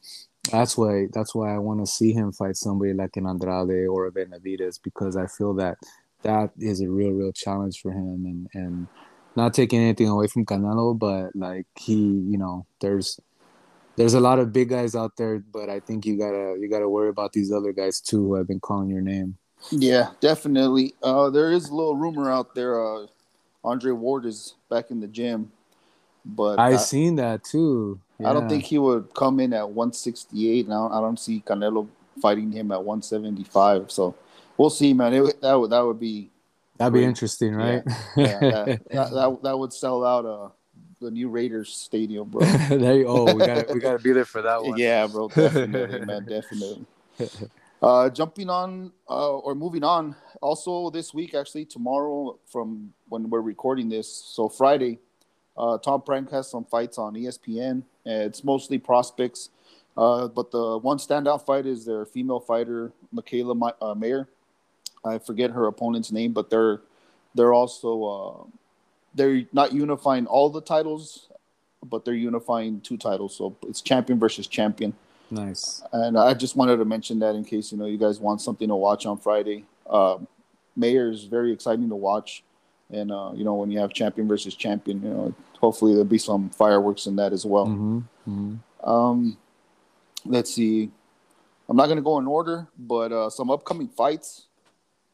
[0.51, 4.07] that's why that's why I want to see him fight somebody like an Andrade or
[4.07, 5.79] a Benavidez because I feel that
[6.23, 8.87] that is a real real challenge for him and and
[9.37, 13.21] not taking anything away from Canelo, but like he, you know, there's
[13.99, 16.89] there's a lot of big guys out there, but I think you gotta you gotta
[16.89, 19.37] worry about these other guys too who have been calling your name.
[19.73, 20.95] Yeah, definitely.
[21.03, 22.81] Uh, there is a little rumor out there.
[22.81, 23.07] Uh,
[23.65, 25.51] Andre Ward is back in the gym,
[26.25, 28.01] but I, I seen that too.
[28.21, 28.31] Yeah.
[28.31, 30.67] I don't think he would come in at 168.
[30.67, 31.89] And I don't, I don't see Canelo
[32.23, 33.91] fighting him at 175.
[33.91, 34.15] So
[34.57, 35.13] we'll see, man.
[35.13, 36.31] It, that would that would be
[36.77, 37.83] that'd be interesting, right?
[38.17, 40.49] Yeah, yeah that, that, that, that would sell out uh
[41.01, 42.41] the new Raiders stadium, bro.
[42.69, 44.79] there you, oh, we got we got to be there for that one.
[44.79, 46.87] Yeah, bro, definitely, man, definitely.
[47.81, 50.17] Uh, jumping on uh, or moving on.
[50.41, 54.99] Also, this week, actually, tomorrow, from when we're recording this, so Friday,
[55.57, 57.83] uh, Top Rank has some fights on ESPN.
[58.05, 59.51] It's mostly prospects,
[59.97, 64.29] uh, but the one standout fight is their female fighter, Mikaela uh, Mayer.
[65.05, 66.81] I forget her opponent's name, but they're
[67.35, 68.59] they're also uh,
[69.19, 71.29] they're not unifying all the titles,
[71.85, 73.37] but they're unifying two titles.
[73.37, 74.95] So it's champion versus champion.
[75.31, 75.83] Nice.
[75.93, 78.69] And I just wanted to mention that in case you know you guys want something
[78.69, 79.67] to watch on Friday.
[79.89, 80.19] Uh,
[80.75, 82.45] Mayer is very exciting to watch,
[82.91, 86.19] and uh, you know when you have champion versus champion, you know hopefully there'll be
[86.19, 87.67] some fireworks in that as well.
[87.67, 87.99] Mm-hmm.
[88.29, 88.89] Mm-hmm.
[88.89, 89.37] Um,
[90.25, 90.91] let's see.
[91.69, 94.48] I'm not gonna go in order, but uh, some upcoming fights.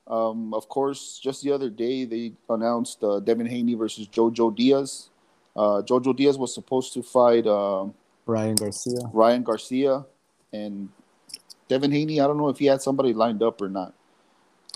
[0.07, 5.09] Um, of course, just the other day they announced uh, Devin Haney versus Jojo Diaz.
[5.57, 7.87] Uh, Jojo Diaz was supposed to fight uh,
[8.27, 8.99] Ryan Garcia.
[9.13, 10.05] Ryan Garcia
[10.53, 10.89] and
[11.69, 12.21] Devin Haney.
[12.21, 13.95] I don't know if he had somebody lined up or not.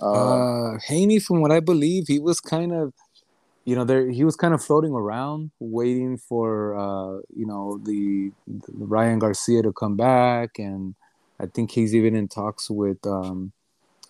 [0.00, 2.94] Uh, uh Haney, from what I believe, he was kind of,
[3.64, 8.32] you know, there he was kind of floating around, waiting for, uh, you know, the,
[8.46, 10.94] the Ryan Garcia to come back, and
[11.38, 13.04] I think he's even in talks with.
[13.06, 13.52] Um,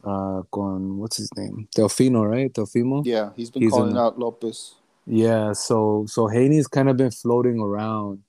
[0.04, 1.68] uh con what's his name?
[1.76, 2.52] Delfino, right?
[2.52, 3.02] Teofimo?
[3.04, 4.74] Yeah he's been he's calling in, out Lopez.
[5.06, 8.22] Yeah so so Haney's kind of been floating around.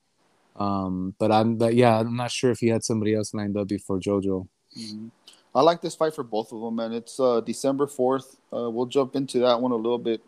[0.55, 3.67] Um but I'm but yeah I'm not sure if he had somebody else lined up
[3.67, 4.47] before Jojo.
[4.77, 5.07] Mm-hmm.
[5.53, 6.93] I like this fight for both of them man.
[6.93, 10.21] It's uh December 4th uh, we'll jump into that one a little bit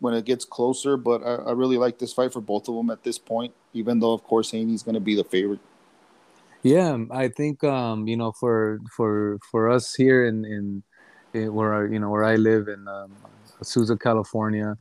[0.00, 2.88] when it gets closer but I, I really like this fight for both of them
[2.90, 5.60] at this point even though of course Haney's going to be the favorite
[6.62, 10.82] yeah, I think um, you know for for for us here in in,
[11.34, 13.16] in where you know where I live in um,
[13.60, 14.76] Azusa, California,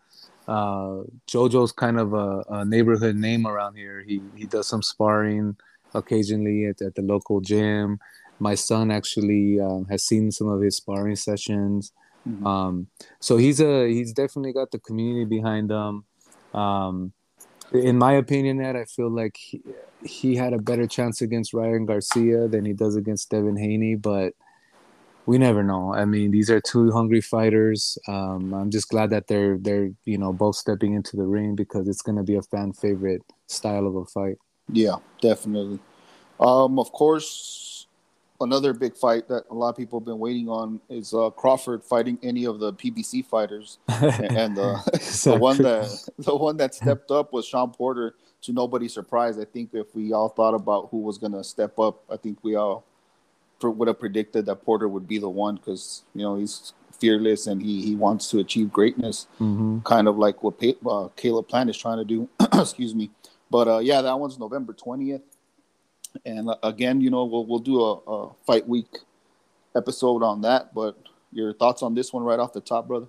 [0.48, 4.04] uh, JoJo's kind of a, a, neighborhood name around here.
[4.06, 5.58] He he does some sparring
[5.94, 8.00] occasionally at, at the local gym.
[8.40, 11.92] My son actually um, has seen some of his sparring sessions.
[12.28, 12.46] Mm-hmm.
[12.46, 12.88] Um,
[13.20, 16.06] so he's a he's definitely got the community behind him.
[16.54, 17.14] Um,
[17.74, 19.62] in my opinion, Ed, I feel like he,
[20.04, 24.34] he had a better chance against Ryan Garcia than he does against Devin Haney, but
[25.26, 25.94] we never know.
[25.94, 27.98] I mean, these are two hungry fighters.
[28.08, 31.88] Um, I'm just glad that they're they're you know both stepping into the ring because
[31.88, 34.38] it's going to be a fan favorite style of a fight.
[34.72, 35.80] Yeah, definitely.
[36.40, 37.77] Um, of course,
[38.42, 41.84] another big fight that a lot of people have been waiting on is uh, Crawford
[41.84, 44.82] fighting any of the PBC fighters, and the,
[45.24, 48.16] the one that the one that stepped up was Shawn Porter.
[48.44, 51.80] To nobody's surprise, I think if we all thought about who was going to step
[51.80, 52.86] up, I think we all
[53.64, 57.62] would have predicted that Porter would be the one because you know he's fearless and
[57.62, 59.80] he he wants to achieve greatness, mm-hmm.
[59.80, 62.30] kind of like what uh, Caleb Plant is trying to do.
[62.54, 63.10] Excuse me,
[63.50, 65.22] but uh, yeah, that one's November twentieth.
[66.26, 69.00] And uh, again, you know, we'll we'll do a, a fight week
[69.76, 70.74] episode on that.
[70.74, 70.98] But
[71.32, 73.08] your thoughts on this one right off the top, brother?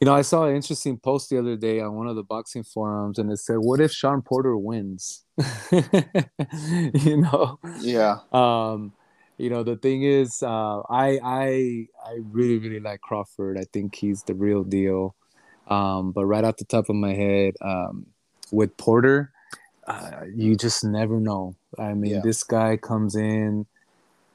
[0.00, 2.64] You know, I saw an interesting post the other day on one of the boxing
[2.64, 5.24] forums, and it said, "What if Shawn Porter wins?"
[5.72, 7.58] you know.
[7.80, 8.18] Yeah.
[8.30, 8.92] Um,
[9.38, 13.58] you know, the thing is, uh, I I I really really like Crawford.
[13.58, 15.14] I think he's the real deal.
[15.68, 18.06] Um, but right off the top of my head, um,
[18.52, 19.32] with Porter,
[19.86, 21.56] uh, you just never know.
[21.78, 22.20] I mean, yeah.
[22.22, 23.66] this guy comes in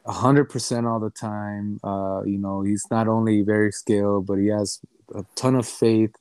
[0.06, 1.80] hundred percent all the time.
[1.84, 4.80] Uh, you know, he's not only very skilled, but he has
[5.14, 6.16] a ton of faith,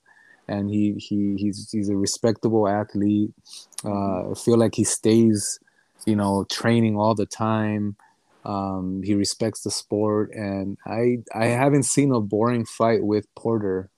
[0.49, 3.33] and he he he's he's a respectable athlete.
[3.85, 5.59] Uh, I feel like he stays,
[6.07, 7.97] you know, training all the time.
[8.45, 13.91] Um, he respects the sport, and I I haven't seen a boring fight with Porter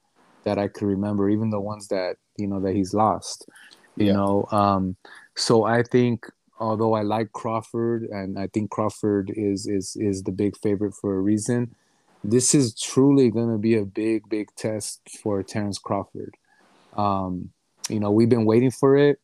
[0.45, 3.49] that I could remember, even the ones that you know that he's lost.
[3.97, 4.13] You yeah.
[4.15, 4.97] know, um,
[5.37, 6.27] so I think
[6.59, 11.17] although I like Crawford and I think Crawford is is is the big favorite for
[11.17, 11.75] a reason,
[12.23, 16.37] this is truly going to be a big big test for Terrence Crawford.
[16.97, 17.51] Um,
[17.89, 19.19] you know, we've been waiting for it,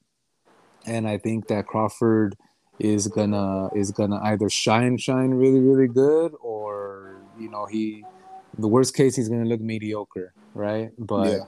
[0.87, 2.37] and I think that Crawford
[2.79, 8.05] is gonna is gonna either shine shine really really good or you know he
[8.57, 11.45] the worst case he's gonna look mediocre right but Yeah.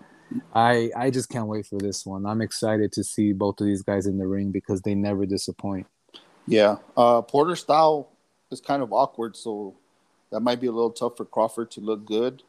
[0.54, 3.82] I i just can't wait for this one i'm excited to see both of these
[3.82, 5.86] guys in the ring because they never disappoint
[6.46, 6.76] Yeah.
[6.96, 8.08] Uh, Porter style
[8.50, 9.74] is kind of awkward, so
[10.30, 12.42] that might be a little tough for Crawford to look good.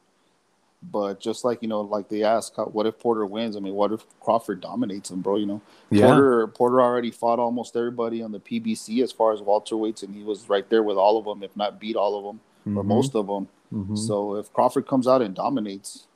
[0.83, 3.55] But just like you know, like they ask, what if Porter wins?
[3.55, 5.35] I mean, what if Crawford dominates him, bro?
[5.35, 9.41] You know, yeah Porter Porter already fought almost everybody on the PBC as far as
[9.41, 12.17] Walter welterweights, and he was right there with all of them, if not beat all
[12.17, 12.39] of them
[12.75, 13.47] or Mhm, most of them.
[13.71, 13.95] mhm.
[13.95, 16.07] So if Crawford comes out and dominates,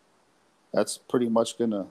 [0.75, 1.87] that's pretty much gonna,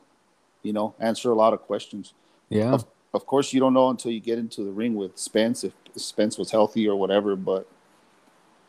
[0.63, 2.13] you know, answer a lot of questions.
[2.51, 5.65] yeah Of, of course, you don't know until you get into the ring with Spence
[5.65, 7.35] if Spence was healthy or whatever.
[7.35, 7.67] But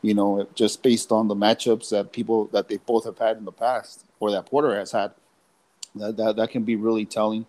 [0.01, 3.45] you know, just based on the matchups that people that they both have had in
[3.45, 5.11] the past or that Porter has had,
[5.95, 7.45] that that, that can be really telling.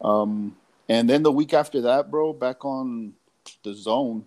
[0.00, 0.56] Um,
[0.88, 3.14] and then the week after that, bro, back on
[3.64, 4.24] the zone,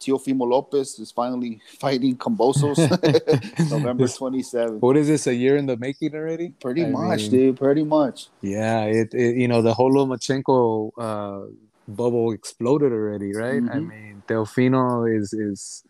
[0.00, 2.78] Teofimo Lopez is finally fighting Kambosos,
[3.70, 4.80] November This- twenty seventh.
[4.82, 7.56] what is this a year in the making already Pretty I much, mean, dude.
[7.58, 8.28] Pretty much.
[8.40, 11.46] Yeah, it, it you know the whole Lomachenko uh,
[11.86, 13.62] bubble exploded already, right?
[13.62, 13.88] I Mhm.
[13.88, 15.84] mean, Delfino is is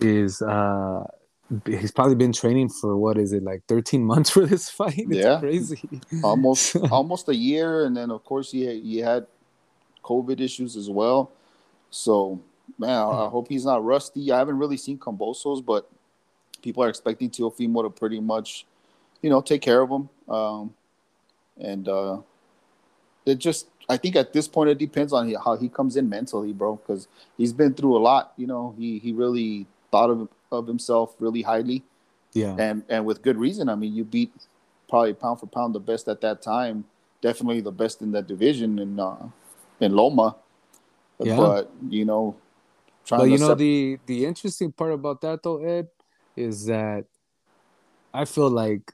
[0.00, 1.04] is uh
[1.66, 4.94] he's probably been training for what is it like 13 months for this fight?
[4.96, 5.38] It's Yeah.
[5.38, 6.00] crazy.
[6.24, 9.26] almost almost a year, and then of course he he had
[10.02, 11.30] COVID issues as well.
[11.90, 12.40] So
[12.78, 14.32] man, I, I hope he's not rusty.
[14.32, 15.88] I haven't really seen Kambosos, but
[16.62, 18.66] people are expecting Teofimo to pretty much,
[19.20, 20.08] you know, take care of him.
[20.28, 20.74] Um,
[21.60, 22.18] and uh,
[23.26, 26.52] it just I think at this point it depends on how he comes in mentally,
[26.52, 28.32] bro, because he's been through a lot.
[28.36, 31.82] You know, he he really thought of of himself really highly
[32.32, 33.68] Yeah, and and with good reason.
[33.68, 34.32] I mean, you beat
[34.88, 36.84] probably pound for pound the best at that time,
[37.20, 39.28] definitely the best in that division in uh,
[39.80, 40.36] in Loma.
[41.20, 41.36] Yeah.
[41.36, 42.36] But you know,
[43.10, 45.88] but you know sep- the the interesting part about that though, Ed,
[46.36, 47.04] is that
[48.14, 48.92] I feel like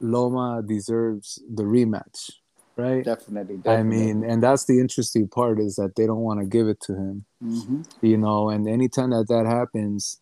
[0.00, 2.32] Loma deserves the rematch,
[2.76, 3.04] right?
[3.04, 6.68] definitely, I mean, and that's the interesting part is that they don't want to give
[6.68, 7.24] it to him.
[7.40, 10.20] hmm you know and anytime that that happens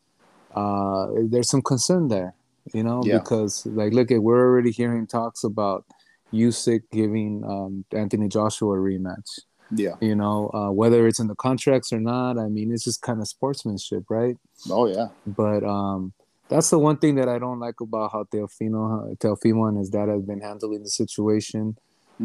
[0.55, 2.35] uh there's some concern there
[2.75, 3.19] you know Yeah.
[3.19, 5.85] because like look at we're already hearing talks about
[6.33, 9.41] Usyk giving um Anthony Joshua a rematch
[9.75, 13.03] yeah, you know uh whether it's in the contracts or not I mean it's just
[13.03, 14.37] kind of sportsmanship right
[14.71, 16.13] oh yeah, but um
[16.49, 20.09] that's the one thing that I don't like about how Teofino Teofimo and his dad
[20.09, 21.77] have been handling the situation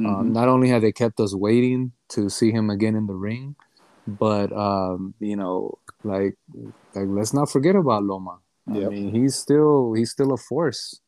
[0.05, 0.33] um, Mhm.
[0.33, 3.55] not only have they kept us waiting to see him again in the ring,
[4.05, 6.35] but um, you know, like
[6.95, 8.39] like let's not forget about Loma.
[8.69, 8.89] I Yep.
[8.89, 10.99] mean, he's still he's still a force.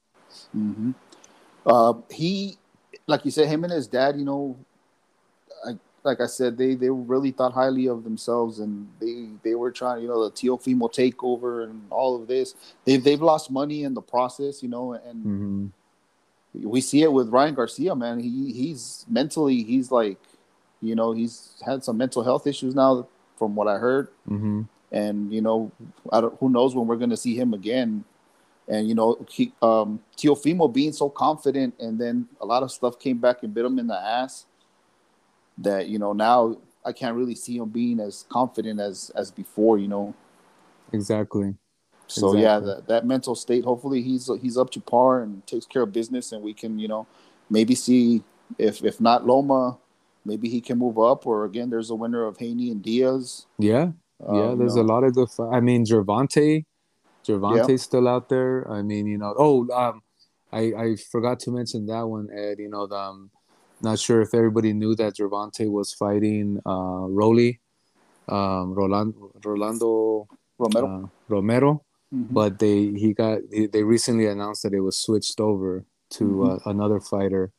[0.53, 0.91] hmm
[1.65, 2.57] Uh, he,
[3.07, 4.68] like you said, him and his dad, you know, I,
[6.09, 10.01] like I said, they they really thought highly of themselves, and they they were trying,
[10.03, 12.55] you know, the Teofimo takeover and all of this.
[12.85, 15.65] They've they've lost money in the process, you know, and hmm
[16.53, 18.19] we see it with Ryan Garcia, man.
[18.19, 20.17] He he's mentally, he's like,
[20.81, 25.31] you know, he's had some mental health issues now, from what I heard hmm and
[25.31, 25.71] you know,
[26.11, 28.03] I don't, who knows when we're going to see him again.
[28.67, 32.99] And you know, he, um, Teofimo being so confident, and then a lot of stuff
[32.99, 34.45] came back and bit him in the ass.
[35.61, 39.77] That you know now I can't really see him being as confident as as before.
[39.77, 40.13] You know,
[40.91, 41.55] Exactly.
[42.07, 43.63] so yeah, that that mental state.
[43.63, 46.87] Hopefully, he's he's up to par and takes care of business, and we can you
[46.87, 47.07] know
[47.49, 48.23] maybe see
[48.57, 49.77] if if not Loma,
[50.25, 53.45] maybe he can move up, or again, there's a winner of Haney and Diaz.
[53.57, 53.91] Yeah.
[54.21, 54.51] Yeah.
[54.51, 55.29] Um, There's you a lot of good.
[55.29, 56.63] Fi- I mean, Gervonta,
[57.25, 58.69] Gervonta's still out there.
[58.69, 59.33] I mean, you know.
[59.37, 60.01] Oh, um,
[60.51, 62.59] I I forgot to mention that one, Ed.
[62.59, 63.31] You know, the, um,
[63.81, 67.59] not sure if everybody knew that Gervonta was fighting uh Rolly,
[68.27, 71.03] um, Rolando Rolando Romero.
[71.03, 71.83] uh, Romero.
[72.13, 72.33] Mhm.
[72.33, 76.49] but they he got he, they recently announced that it was switched over to Mhm.
[76.49, 77.51] uh, another fighter.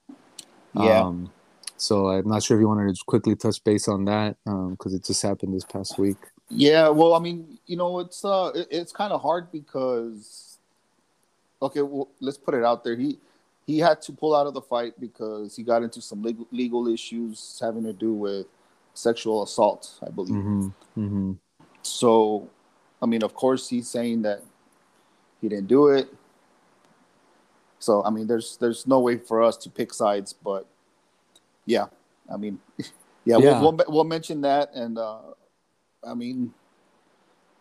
[0.75, 1.07] Yeah.
[1.07, 1.31] Um,
[1.77, 5.05] so I'm not sure if you wanted to quickly touch base on that because it
[5.05, 6.19] just happened this past week.
[6.51, 10.59] Yeah, well, I mean, you know, it's uh, it, it's kind of hard because,
[11.63, 12.97] okay, well, let's put it out there.
[12.97, 13.19] He
[13.71, 16.89] he had to pull out of the fight because he got into some legal legal
[16.89, 18.47] issues having to do with
[18.95, 20.35] sexual assault, I believe.
[20.35, 20.67] Mm-hmm.
[20.99, 21.33] Mm-hmm.
[21.83, 22.49] So,
[23.01, 24.43] I mean, of course, he's saying that
[25.41, 26.13] he didn't do it.
[27.79, 30.67] So, I mean, there's there's no way for us to pick sides, but
[31.65, 31.87] yeah,
[32.29, 32.87] I mean, yeah,
[33.25, 33.37] Yeah.
[33.39, 35.31] We'll, we'll we'll mention that, and uh,
[36.05, 36.53] I mean,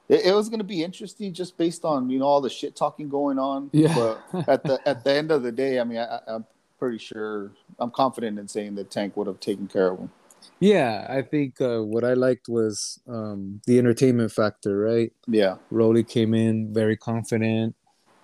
[0.09, 2.75] it, it was going to be interesting just based on you know all the shit
[2.75, 3.69] talking going on.
[3.71, 3.95] Yeah.
[3.95, 6.45] But at the at the end of the day, I mean, I, I'm
[6.77, 10.11] pretty sure I'm confident in saying that Tank would have taken care of him.
[10.59, 15.11] Yeah, I think uh, what I liked was um, the entertainment factor, right?
[15.27, 15.55] Yeah.
[15.69, 17.75] Rolly came in very confident.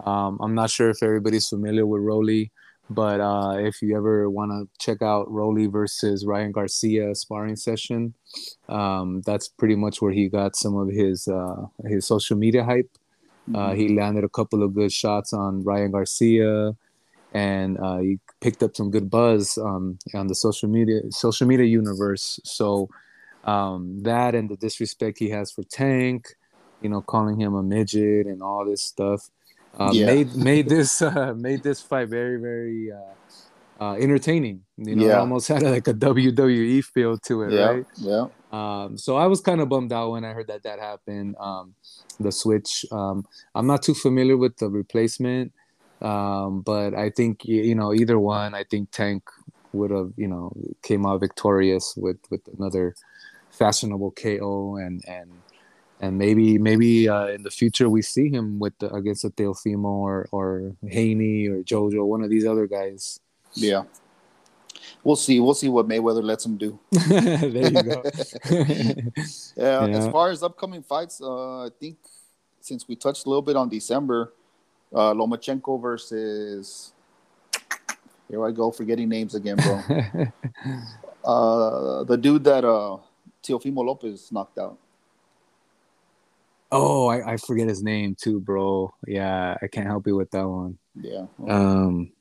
[0.06, 2.52] Um, I'm not sure if everybody's familiar with Rolly,
[2.90, 8.14] but uh, if you ever want to check out Rolly versus Ryan Garcia sparring session,
[8.70, 12.90] um, that's pretty much where he got some of his uh, his social media hype.
[13.54, 16.76] Uh, he landed a couple of good shots on Ryan Garcia,
[17.34, 21.66] and uh, he picked up some good buzz um, on the social media social media
[21.66, 22.40] universe.
[22.44, 22.90] So
[23.44, 26.28] um, that and the disrespect he has for Tank,
[26.82, 29.30] you know, calling him a midget and all this stuff,
[29.78, 30.06] uh, Yeah.
[30.06, 34.62] made made this uh, made this fight very very uh, uh, entertaining.
[34.78, 35.20] You know, it Yeah.
[35.20, 37.66] almost had like a WWE feel to it, Yeah.
[37.66, 37.86] right?
[37.98, 38.26] Yeah.
[38.52, 41.36] Um, so I was kind of bummed out when I heard that that happened.
[41.40, 41.76] Um,
[42.20, 42.86] the switch.
[42.92, 45.52] Um, I'm not too familiar with the replacement,
[46.02, 48.56] um, but I think you know either one.
[48.56, 49.24] I think Tank
[49.74, 50.54] would have you know
[50.84, 52.96] came out victorious with with another
[53.52, 55.44] fashionable KO and and
[56.02, 59.86] and maybe maybe uh, in the future we see him with the, against a Teofimo
[59.86, 63.20] or or Haney or Jojo, one of these other guys.
[63.54, 63.84] Yeah.
[65.04, 65.40] We'll see.
[65.40, 66.80] We'll see what Mayweather lets him do.
[66.92, 68.04] there you go.
[68.50, 69.98] Yeah, Yeah.
[69.98, 71.98] As far as upcoming fights, uh, I think
[72.60, 74.34] since we touched a little bit on December,
[74.94, 76.92] uh, Lomachenko versus.
[78.28, 79.76] Here I go, forgetting names again, bro.
[81.24, 82.98] uh, the dude that uh,
[83.44, 84.80] Teofimo Lopez knocked out.
[86.76, 88.94] Oh, I, I forget his name too, bro.
[89.08, 90.78] Yeah, I can't help you with that one.
[91.00, 91.26] Yeah.
[91.48, 92.12] Um,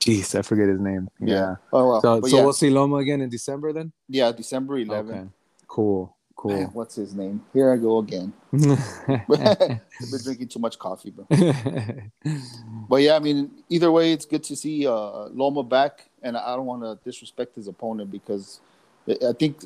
[0.00, 1.08] jeez, I forget his name.
[1.20, 1.56] Yeah.
[1.72, 2.00] Oh well.
[2.00, 3.92] So, so yeah, we'll see Loma again in December then.
[4.08, 5.10] yeah, December 11th.
[5.10, 5.24] Okay.
[5.66, 6.14] Cool.
[6.44, 6.66] Man, Cool.
[6.72, 7.42] what's his name?
[7.52, 8.32] Here I go again.
[8.52, 11.26] I've been drinking too much coffee, bro.
[12.88, 16.54] But yeah, I mean, either way, it's good to see uh, Loma back, and I
[16.54, 18.60] don't want to disrespect his opponent because
[19.08, 19.56] I I think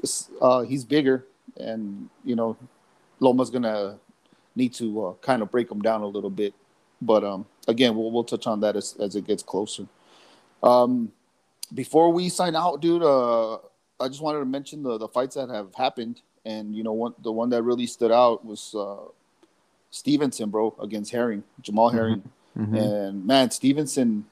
[0.41, 1.27] uh, he's bigger,
[1.59, 2.57] and you know,
[3.23, 3.99] Loma's gonna
[4.57, 6.53] need to uh, kind of break them down a little bit.
[7.01, 9.87] But um, again, we'll we'll touch on that as as it gets closer.
[10.63, 11.13] Um,
[11.73, 13.55] before we sign out, dude, uh,
[14.01, 17.15] I just wanted to mention the the fights that have happened, and you know, one
[17.23, 18.97] the one that really stood out was uh,
[19.91, 22.23] Stevenson, bro, against Herring, Jamel Herring.
[22.59, 22.77] Mhm.
[22.77, 24.27] And man, Stevenson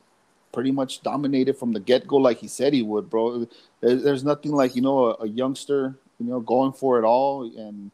[0.52, 3.46] pretty much dominated from the get go, like he said he would, bro.
[3.80, 7.44] There, there's nothing like you know a, a youngster, you know, going for it all,
[7.44, 7.90] and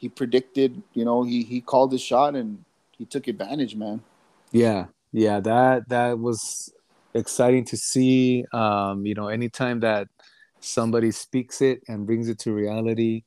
[0.00, 2.64] he predicted, you know, he he called his shot and
[2.96, 4.02] he took advantage, man.
[4.50, 6.72] Yeah, yeah, that that was
[7.14, 8.44] exciting to see.
[8.52, 10.08] Um, you know, anytime that
[10.60, 13.24] somebody speaks it and brings it to reality,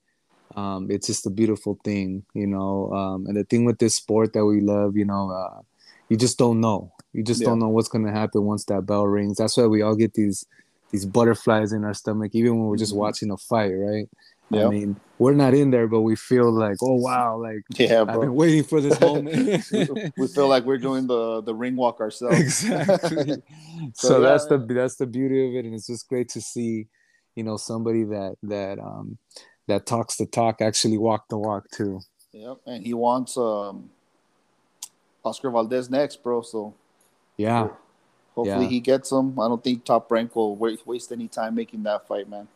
[0.56, 2.92] um, it's just a beautiful thing, you know.
[2.92, 5.62] Um, and the thing with this sport that we love, you know, uh,
[6.10, 6.92] you just don't know.
[7.14, 7.50] You just Yeah.
[7.50, 9.38] don't know what's gonna happen once that bell rings.
[9.38, 10.46] That's why we all get these
[10.92, 12.98] these butterflies in our stomach, even when we're just Mhm.
[12.98, 14.10] watching a fight, right?
[14.52, 18.20] I mean, we're not in there, but we feel like, oh wow, like Yeah, I've
[18.20, 19.64] been waiting for this moment.
[20.18, 22.40] we, feel like we're doing the the ring walk ourselves.
[22.40, 23.42] exactly
[23.94, 26.42] so, So, yeah, that's the that's the beauty of it and it's just great to
[26.42, 26.88] see
[27.36, 29.18] you know somebody that that um
[29.68, 32.00] that talks the talk actually walk the walk too
[32.34, 33.90] Yep, and he wants um
[35.24, 36.42] Oscar Valdez next, bro.
[36.42, 36.74] So
[37.38, 37.70] yeah
[38.36, 38.70] hopefully Yeah.
[38.70, 39.40] he gets him.
[39.40, 42.48] I don't think Top Rank will waste any time making that fight, man.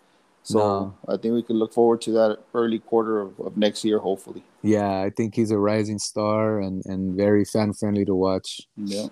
[0.47, 0.97] So No.
[1.13, 4.43] I think we can look forward to that early quarter of, of next year, hopefully.
[4.75, 8.49] yeah i think he's a rising star and and very fan friendly to watch
[8.93, 9.07] Yeah.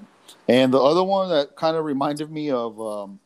[0.48, 3.20] And the other one that kind of reminded me of um,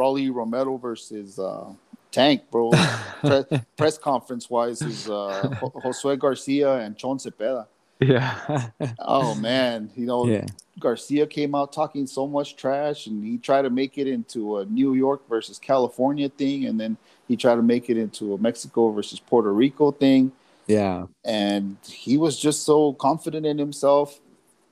[0.00, 1.66] Rolly Romero versus uh,
[2.12, 2.70] Tank, bro.
[3.28, 3.44] Pre-
[3.80, 5.42] press conference wise is uh,
[5.84, 7.66] Josue Garcia and Chon Zepeda.
[8.00, 8.70] yeah
[9.16, 10.46] Oh man, you know yeah
[10.86, 14.64] Garcia came out talking so much trash, and he tried to make it into a
[14.78, 16.92] New York versus California thing, and then
[17.30, 20.32] he tried to make it into a Mexico versus Puerto Rico thing,
[20.66, 24.18] yeah and he was just so confident in himself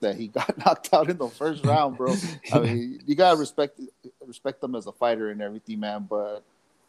[0.01, 2.17] that he got knocked out in the first round, bro.
[2.53, 3.81] I mean, you gotta respect
[4.27, 6.07] respect him as a fighter and everything, man.
[6.11, 6.43] But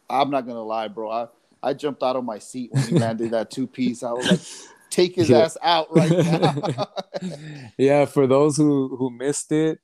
[0.08, 1.08] I'm not gonna lie, bro.
[1.08, 1.28] I
[1.62, 4.02] I jumped out of my seat when he landed that two piece.
[4.02, 4.40] I was like,
[4.90, 5.38] take his Yeah.
[5.44, 6.56] ass out right now.
[7.78, 9.78] yeah for those who who missed it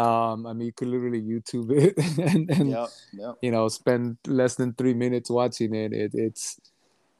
[0.00, 1.94] um i mean you could literally youtube it
[2.34, 3.34] and, and yep, yep.
[3.42, 6.60] you know spend less than three minutes watching it, it it's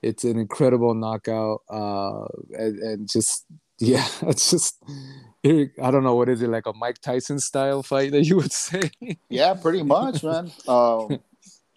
[0.02, 2.24] it's an incredible knockout uh
[2.58, 3.46] and, and just
[3.78, 4.82] yeah it's just
[5.44, 8.52] i don't know what is it like a mike tyson style fight that you would
[8.68, 8.90] say
[9.30, 10.50] Yeah, pretty much, man.
[10.68, 11.20] Um,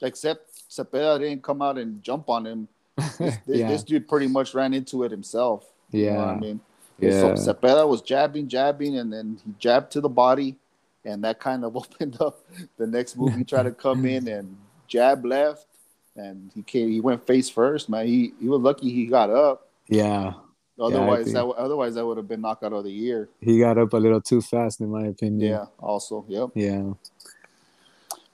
[0.02, 2.68] except Zepeda didn't come out and jump on him.
[2.98, 5.72] This, this, yeah this dude pretty much ran into it himself.
[5.92, 6.60] You know yeah I mean,
[7.00, 10.58] yeah so Zepeda was jabbing, jabbing, and then he jabbed to the body,
[11.06, 12.40] and that kind of opened up
[12.78, 13.36] the next move.
[13.36, 14.56] He tried to come in and
[14.88, 15.68] jab left,
[16.16, 18.08] and he came, he went face first, man.
[18.08, 19.68] He he was lucky he got up.
[19.88, 20.34] Yeah.
[20.80, 23.30] Otherwise, think- that otherwise that would have been knockout of the year.
[23.42, 25.52] He got up a little too fast, in my opinion.
[25.52, 25.66] Yeah.
[25.80, 26.50] Also, yep.
[26.56, 26.94] Yeah.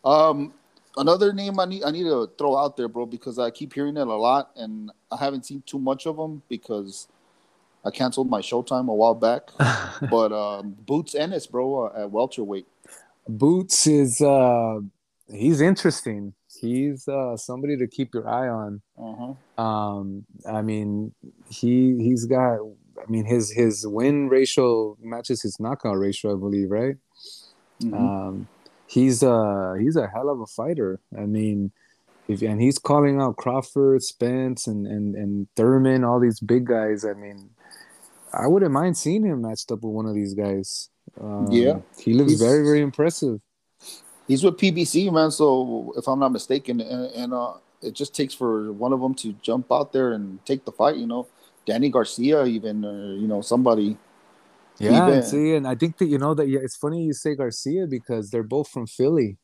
[0.05, 0.53] Um,
[0.95, 3.97] another name I need I need to throw out there, bro, because I keep hearing
[3.97, 7.07] it a lot, and I haven't seen too much of them because
[7.85, 9.49] I canceled my Showtime a while back.
[10.09, 12.67] but um, Boots Ennis, bro, uh, at welterweight.
[13.29, 14.79] Boots is uh
[15.31, 16.33] he's interesting.
[16.59, 18.81] He's uh somebody to keep your eye on.
[18.97, 19.63] Uh-huh.
[19.63, 21.13] Um I mean
[21.47, 22.57] he he's got
[22.97, 26.95] I mean his his win ratio matches his knockout ratio, I believe, right?
[27.83, 27.93] Mhm.
[27.93, 28.47] Um
[28.87, 30.99] he's uh he's a hell of a fighter.
[31.15, 31.71] I mean
[32.27, 37.05] if and he's calling out Crawford, Spence and and and Thurman, all these big guys.
[37.05, 37.51] I mean
[38.33, 40.89] I wouldn't mind seeing him matched up with one of these guys.
[41.19, 41.79] Um, Yeah.
[41.97, 43.41] he looks He's- very, very impressive.
[44.27, 45.31] He's with PBC, man.
[45.31, 49.15] So if I'm not mistaken, and, and uh, it just takes for one of them
[49.15, 50.97] to jump out there and take the fight.
[50.97, 51.27] You know,
[51.65, 53.97] Danny Garcia, even or you know somebody.
[54.77, 57.13] Yeah, Even- and see, and I think that you know that yeah, it's funny you
[57.13, 59.37] say Garcia because they're both from Philly,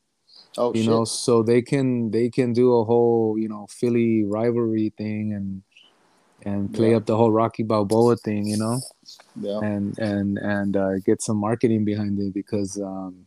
[0.56, 0.90] Oh you shit!
[0.90, 5.62] know, so they can they can do a whole you know Philly rivalry thing and
[6.46, 6.96] and play Yeah.
[6.98, 8.78] up the whole Rocky Balboa thing, you know,
[9.40, 13.26] yeah, and and and uh, get some marketing behind it because um,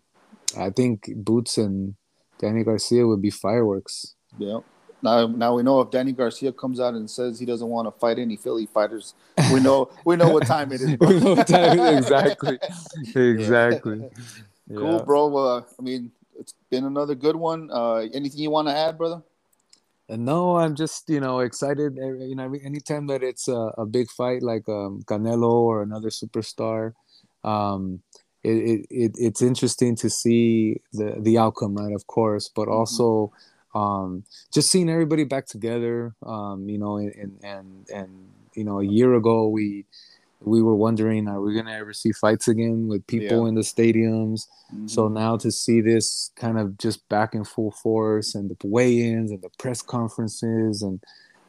[0.57, 1.95] I think Boots and
[2.39, 4.15] Danny Garcia would be fireworks.
[4.39, 4.59] yeah.
[5.01, 7.91] Now, now we know if Danny Garcia comes out and says he doesn't want to
[7.99, 9.13] fight any Philly fighters,
[9.53, 10.89] we know we know what time it is.
[10.99, 12.59] We know what time it is, exactly,
[13.15, 13.99] exactly.
[14.75, 15.03] Cool, Yeah.
[15.05, 15.35] bro.
[15.37, 17.71] Uh, I mean, it's been another good one.
[17.71, 19.21] Uh, anything you want to add, brother?
[20.09, 21.97] And no, I'm just you know excited.
[21.99, 26.09] eh, You know, anytime that it's a, a big fight like um, Canelo or another
[26.09, 26.93] superstar,
[27.43, 28.01] um,
[28.43, 31.93] it, it, it it's interesting to see the the outcome, right?
[31.93, 32.73] Of course, but Mhm.
[32.73, 33.31] also
[33.75, 36.15] um, just seeing everybody back together.
[36.25, 38.09] Um, you know, and and and
[38.55, 39.85] you know, a year ago we
[40.41, 43.49] we were wondering, are we gonna ever see fights again with people Yeah.
[43.49, 44.47] in the stadiums?
[44.85, 45.13] So Mhm.
[45.13, 49.41] now to see this kind of just back in full force and the weigh-ins and
[49.41, 51.01] the press conferences and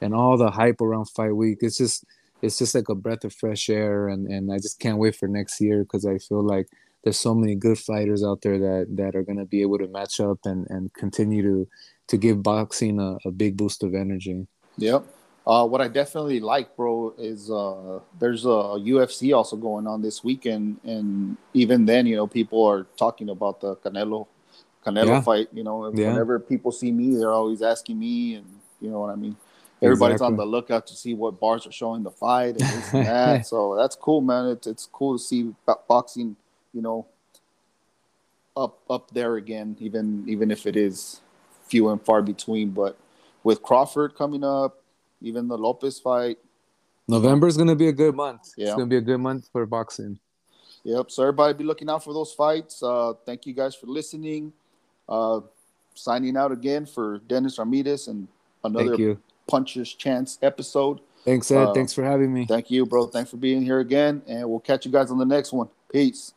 [0.03, 2.05] and all the hype around fight week, it's just
[2.43, 5.29] it's just like a breath of fresh air and and I just can't wait for
[5.29, 6.67] next year because I feel like
[7.05, 10.19] there's so many good fighters out there that that are gonna be able to match
[10.21, 11.69] up and and continue to
[12.09, 14.47] to give boxing a, a big boost of energy.
[14.79, 15.05] Yep.
[15.47, 20.23] Uh, what I definitely like, bro, is uh, there's a UFC also going on this
[20.23, 24.27] weekend, and even then, you know, people are talking about the Canelo
[24.85, 25.21] Canelo Yeah.
[25.23, 25.49] fight.
[25.53, 26.09] You know, Yeah.
[26.09, 28.47] whenever people see me, they're always asking me, and
[28.81, 29.37] you know what I mean.
[29.83, 33.07] Everybody's on the lookout to see what bars are showing the fight and this and
[33.07, 33.47] that.
[33.53, 34.47] so that's cool, man.
[34.49, 35.55] It's it's cool to see
[35.89, 36.37] boxing,
[36.75, 37.07] you know,
[38.55, 41.23] up up there again, even even if it is
[41.67, 42.71] few and far between.
[42.71, 42.99] But
[43.43, 44.77] with Crawford coming up,
[45.21, 46.39] even the Lopez fight.
[47.09, 48.53] November is gonna be a good month.
[48.57, 48.67] Yeah.
[48.67, 50.19] It's gonna be a good month for boxing.
[50.85, 51.11] Yep.
[51.11, 52.83] So everybody be looking out for those fights.
[52.83, 54.53] Uh, thank you guys for listening.
[55.09, 55.41] Uh,
[55.95, 58.29] signing out again for Dennis Ramirez and
[58.65, 59.19] another.
[59.51, 61.01] Puncher's Chance episode.
[61.25, 61.65] Thanks, Ed.
[61.65, 62.47] Uh, Thanks for having me.
[62.47, 63.07] Thank you, bro.
[63.07, 64.23] Thanks for being here again.
[64.27, 65.69] And we'll catch you guys on the next one.
[65.93, 66.33] Peace.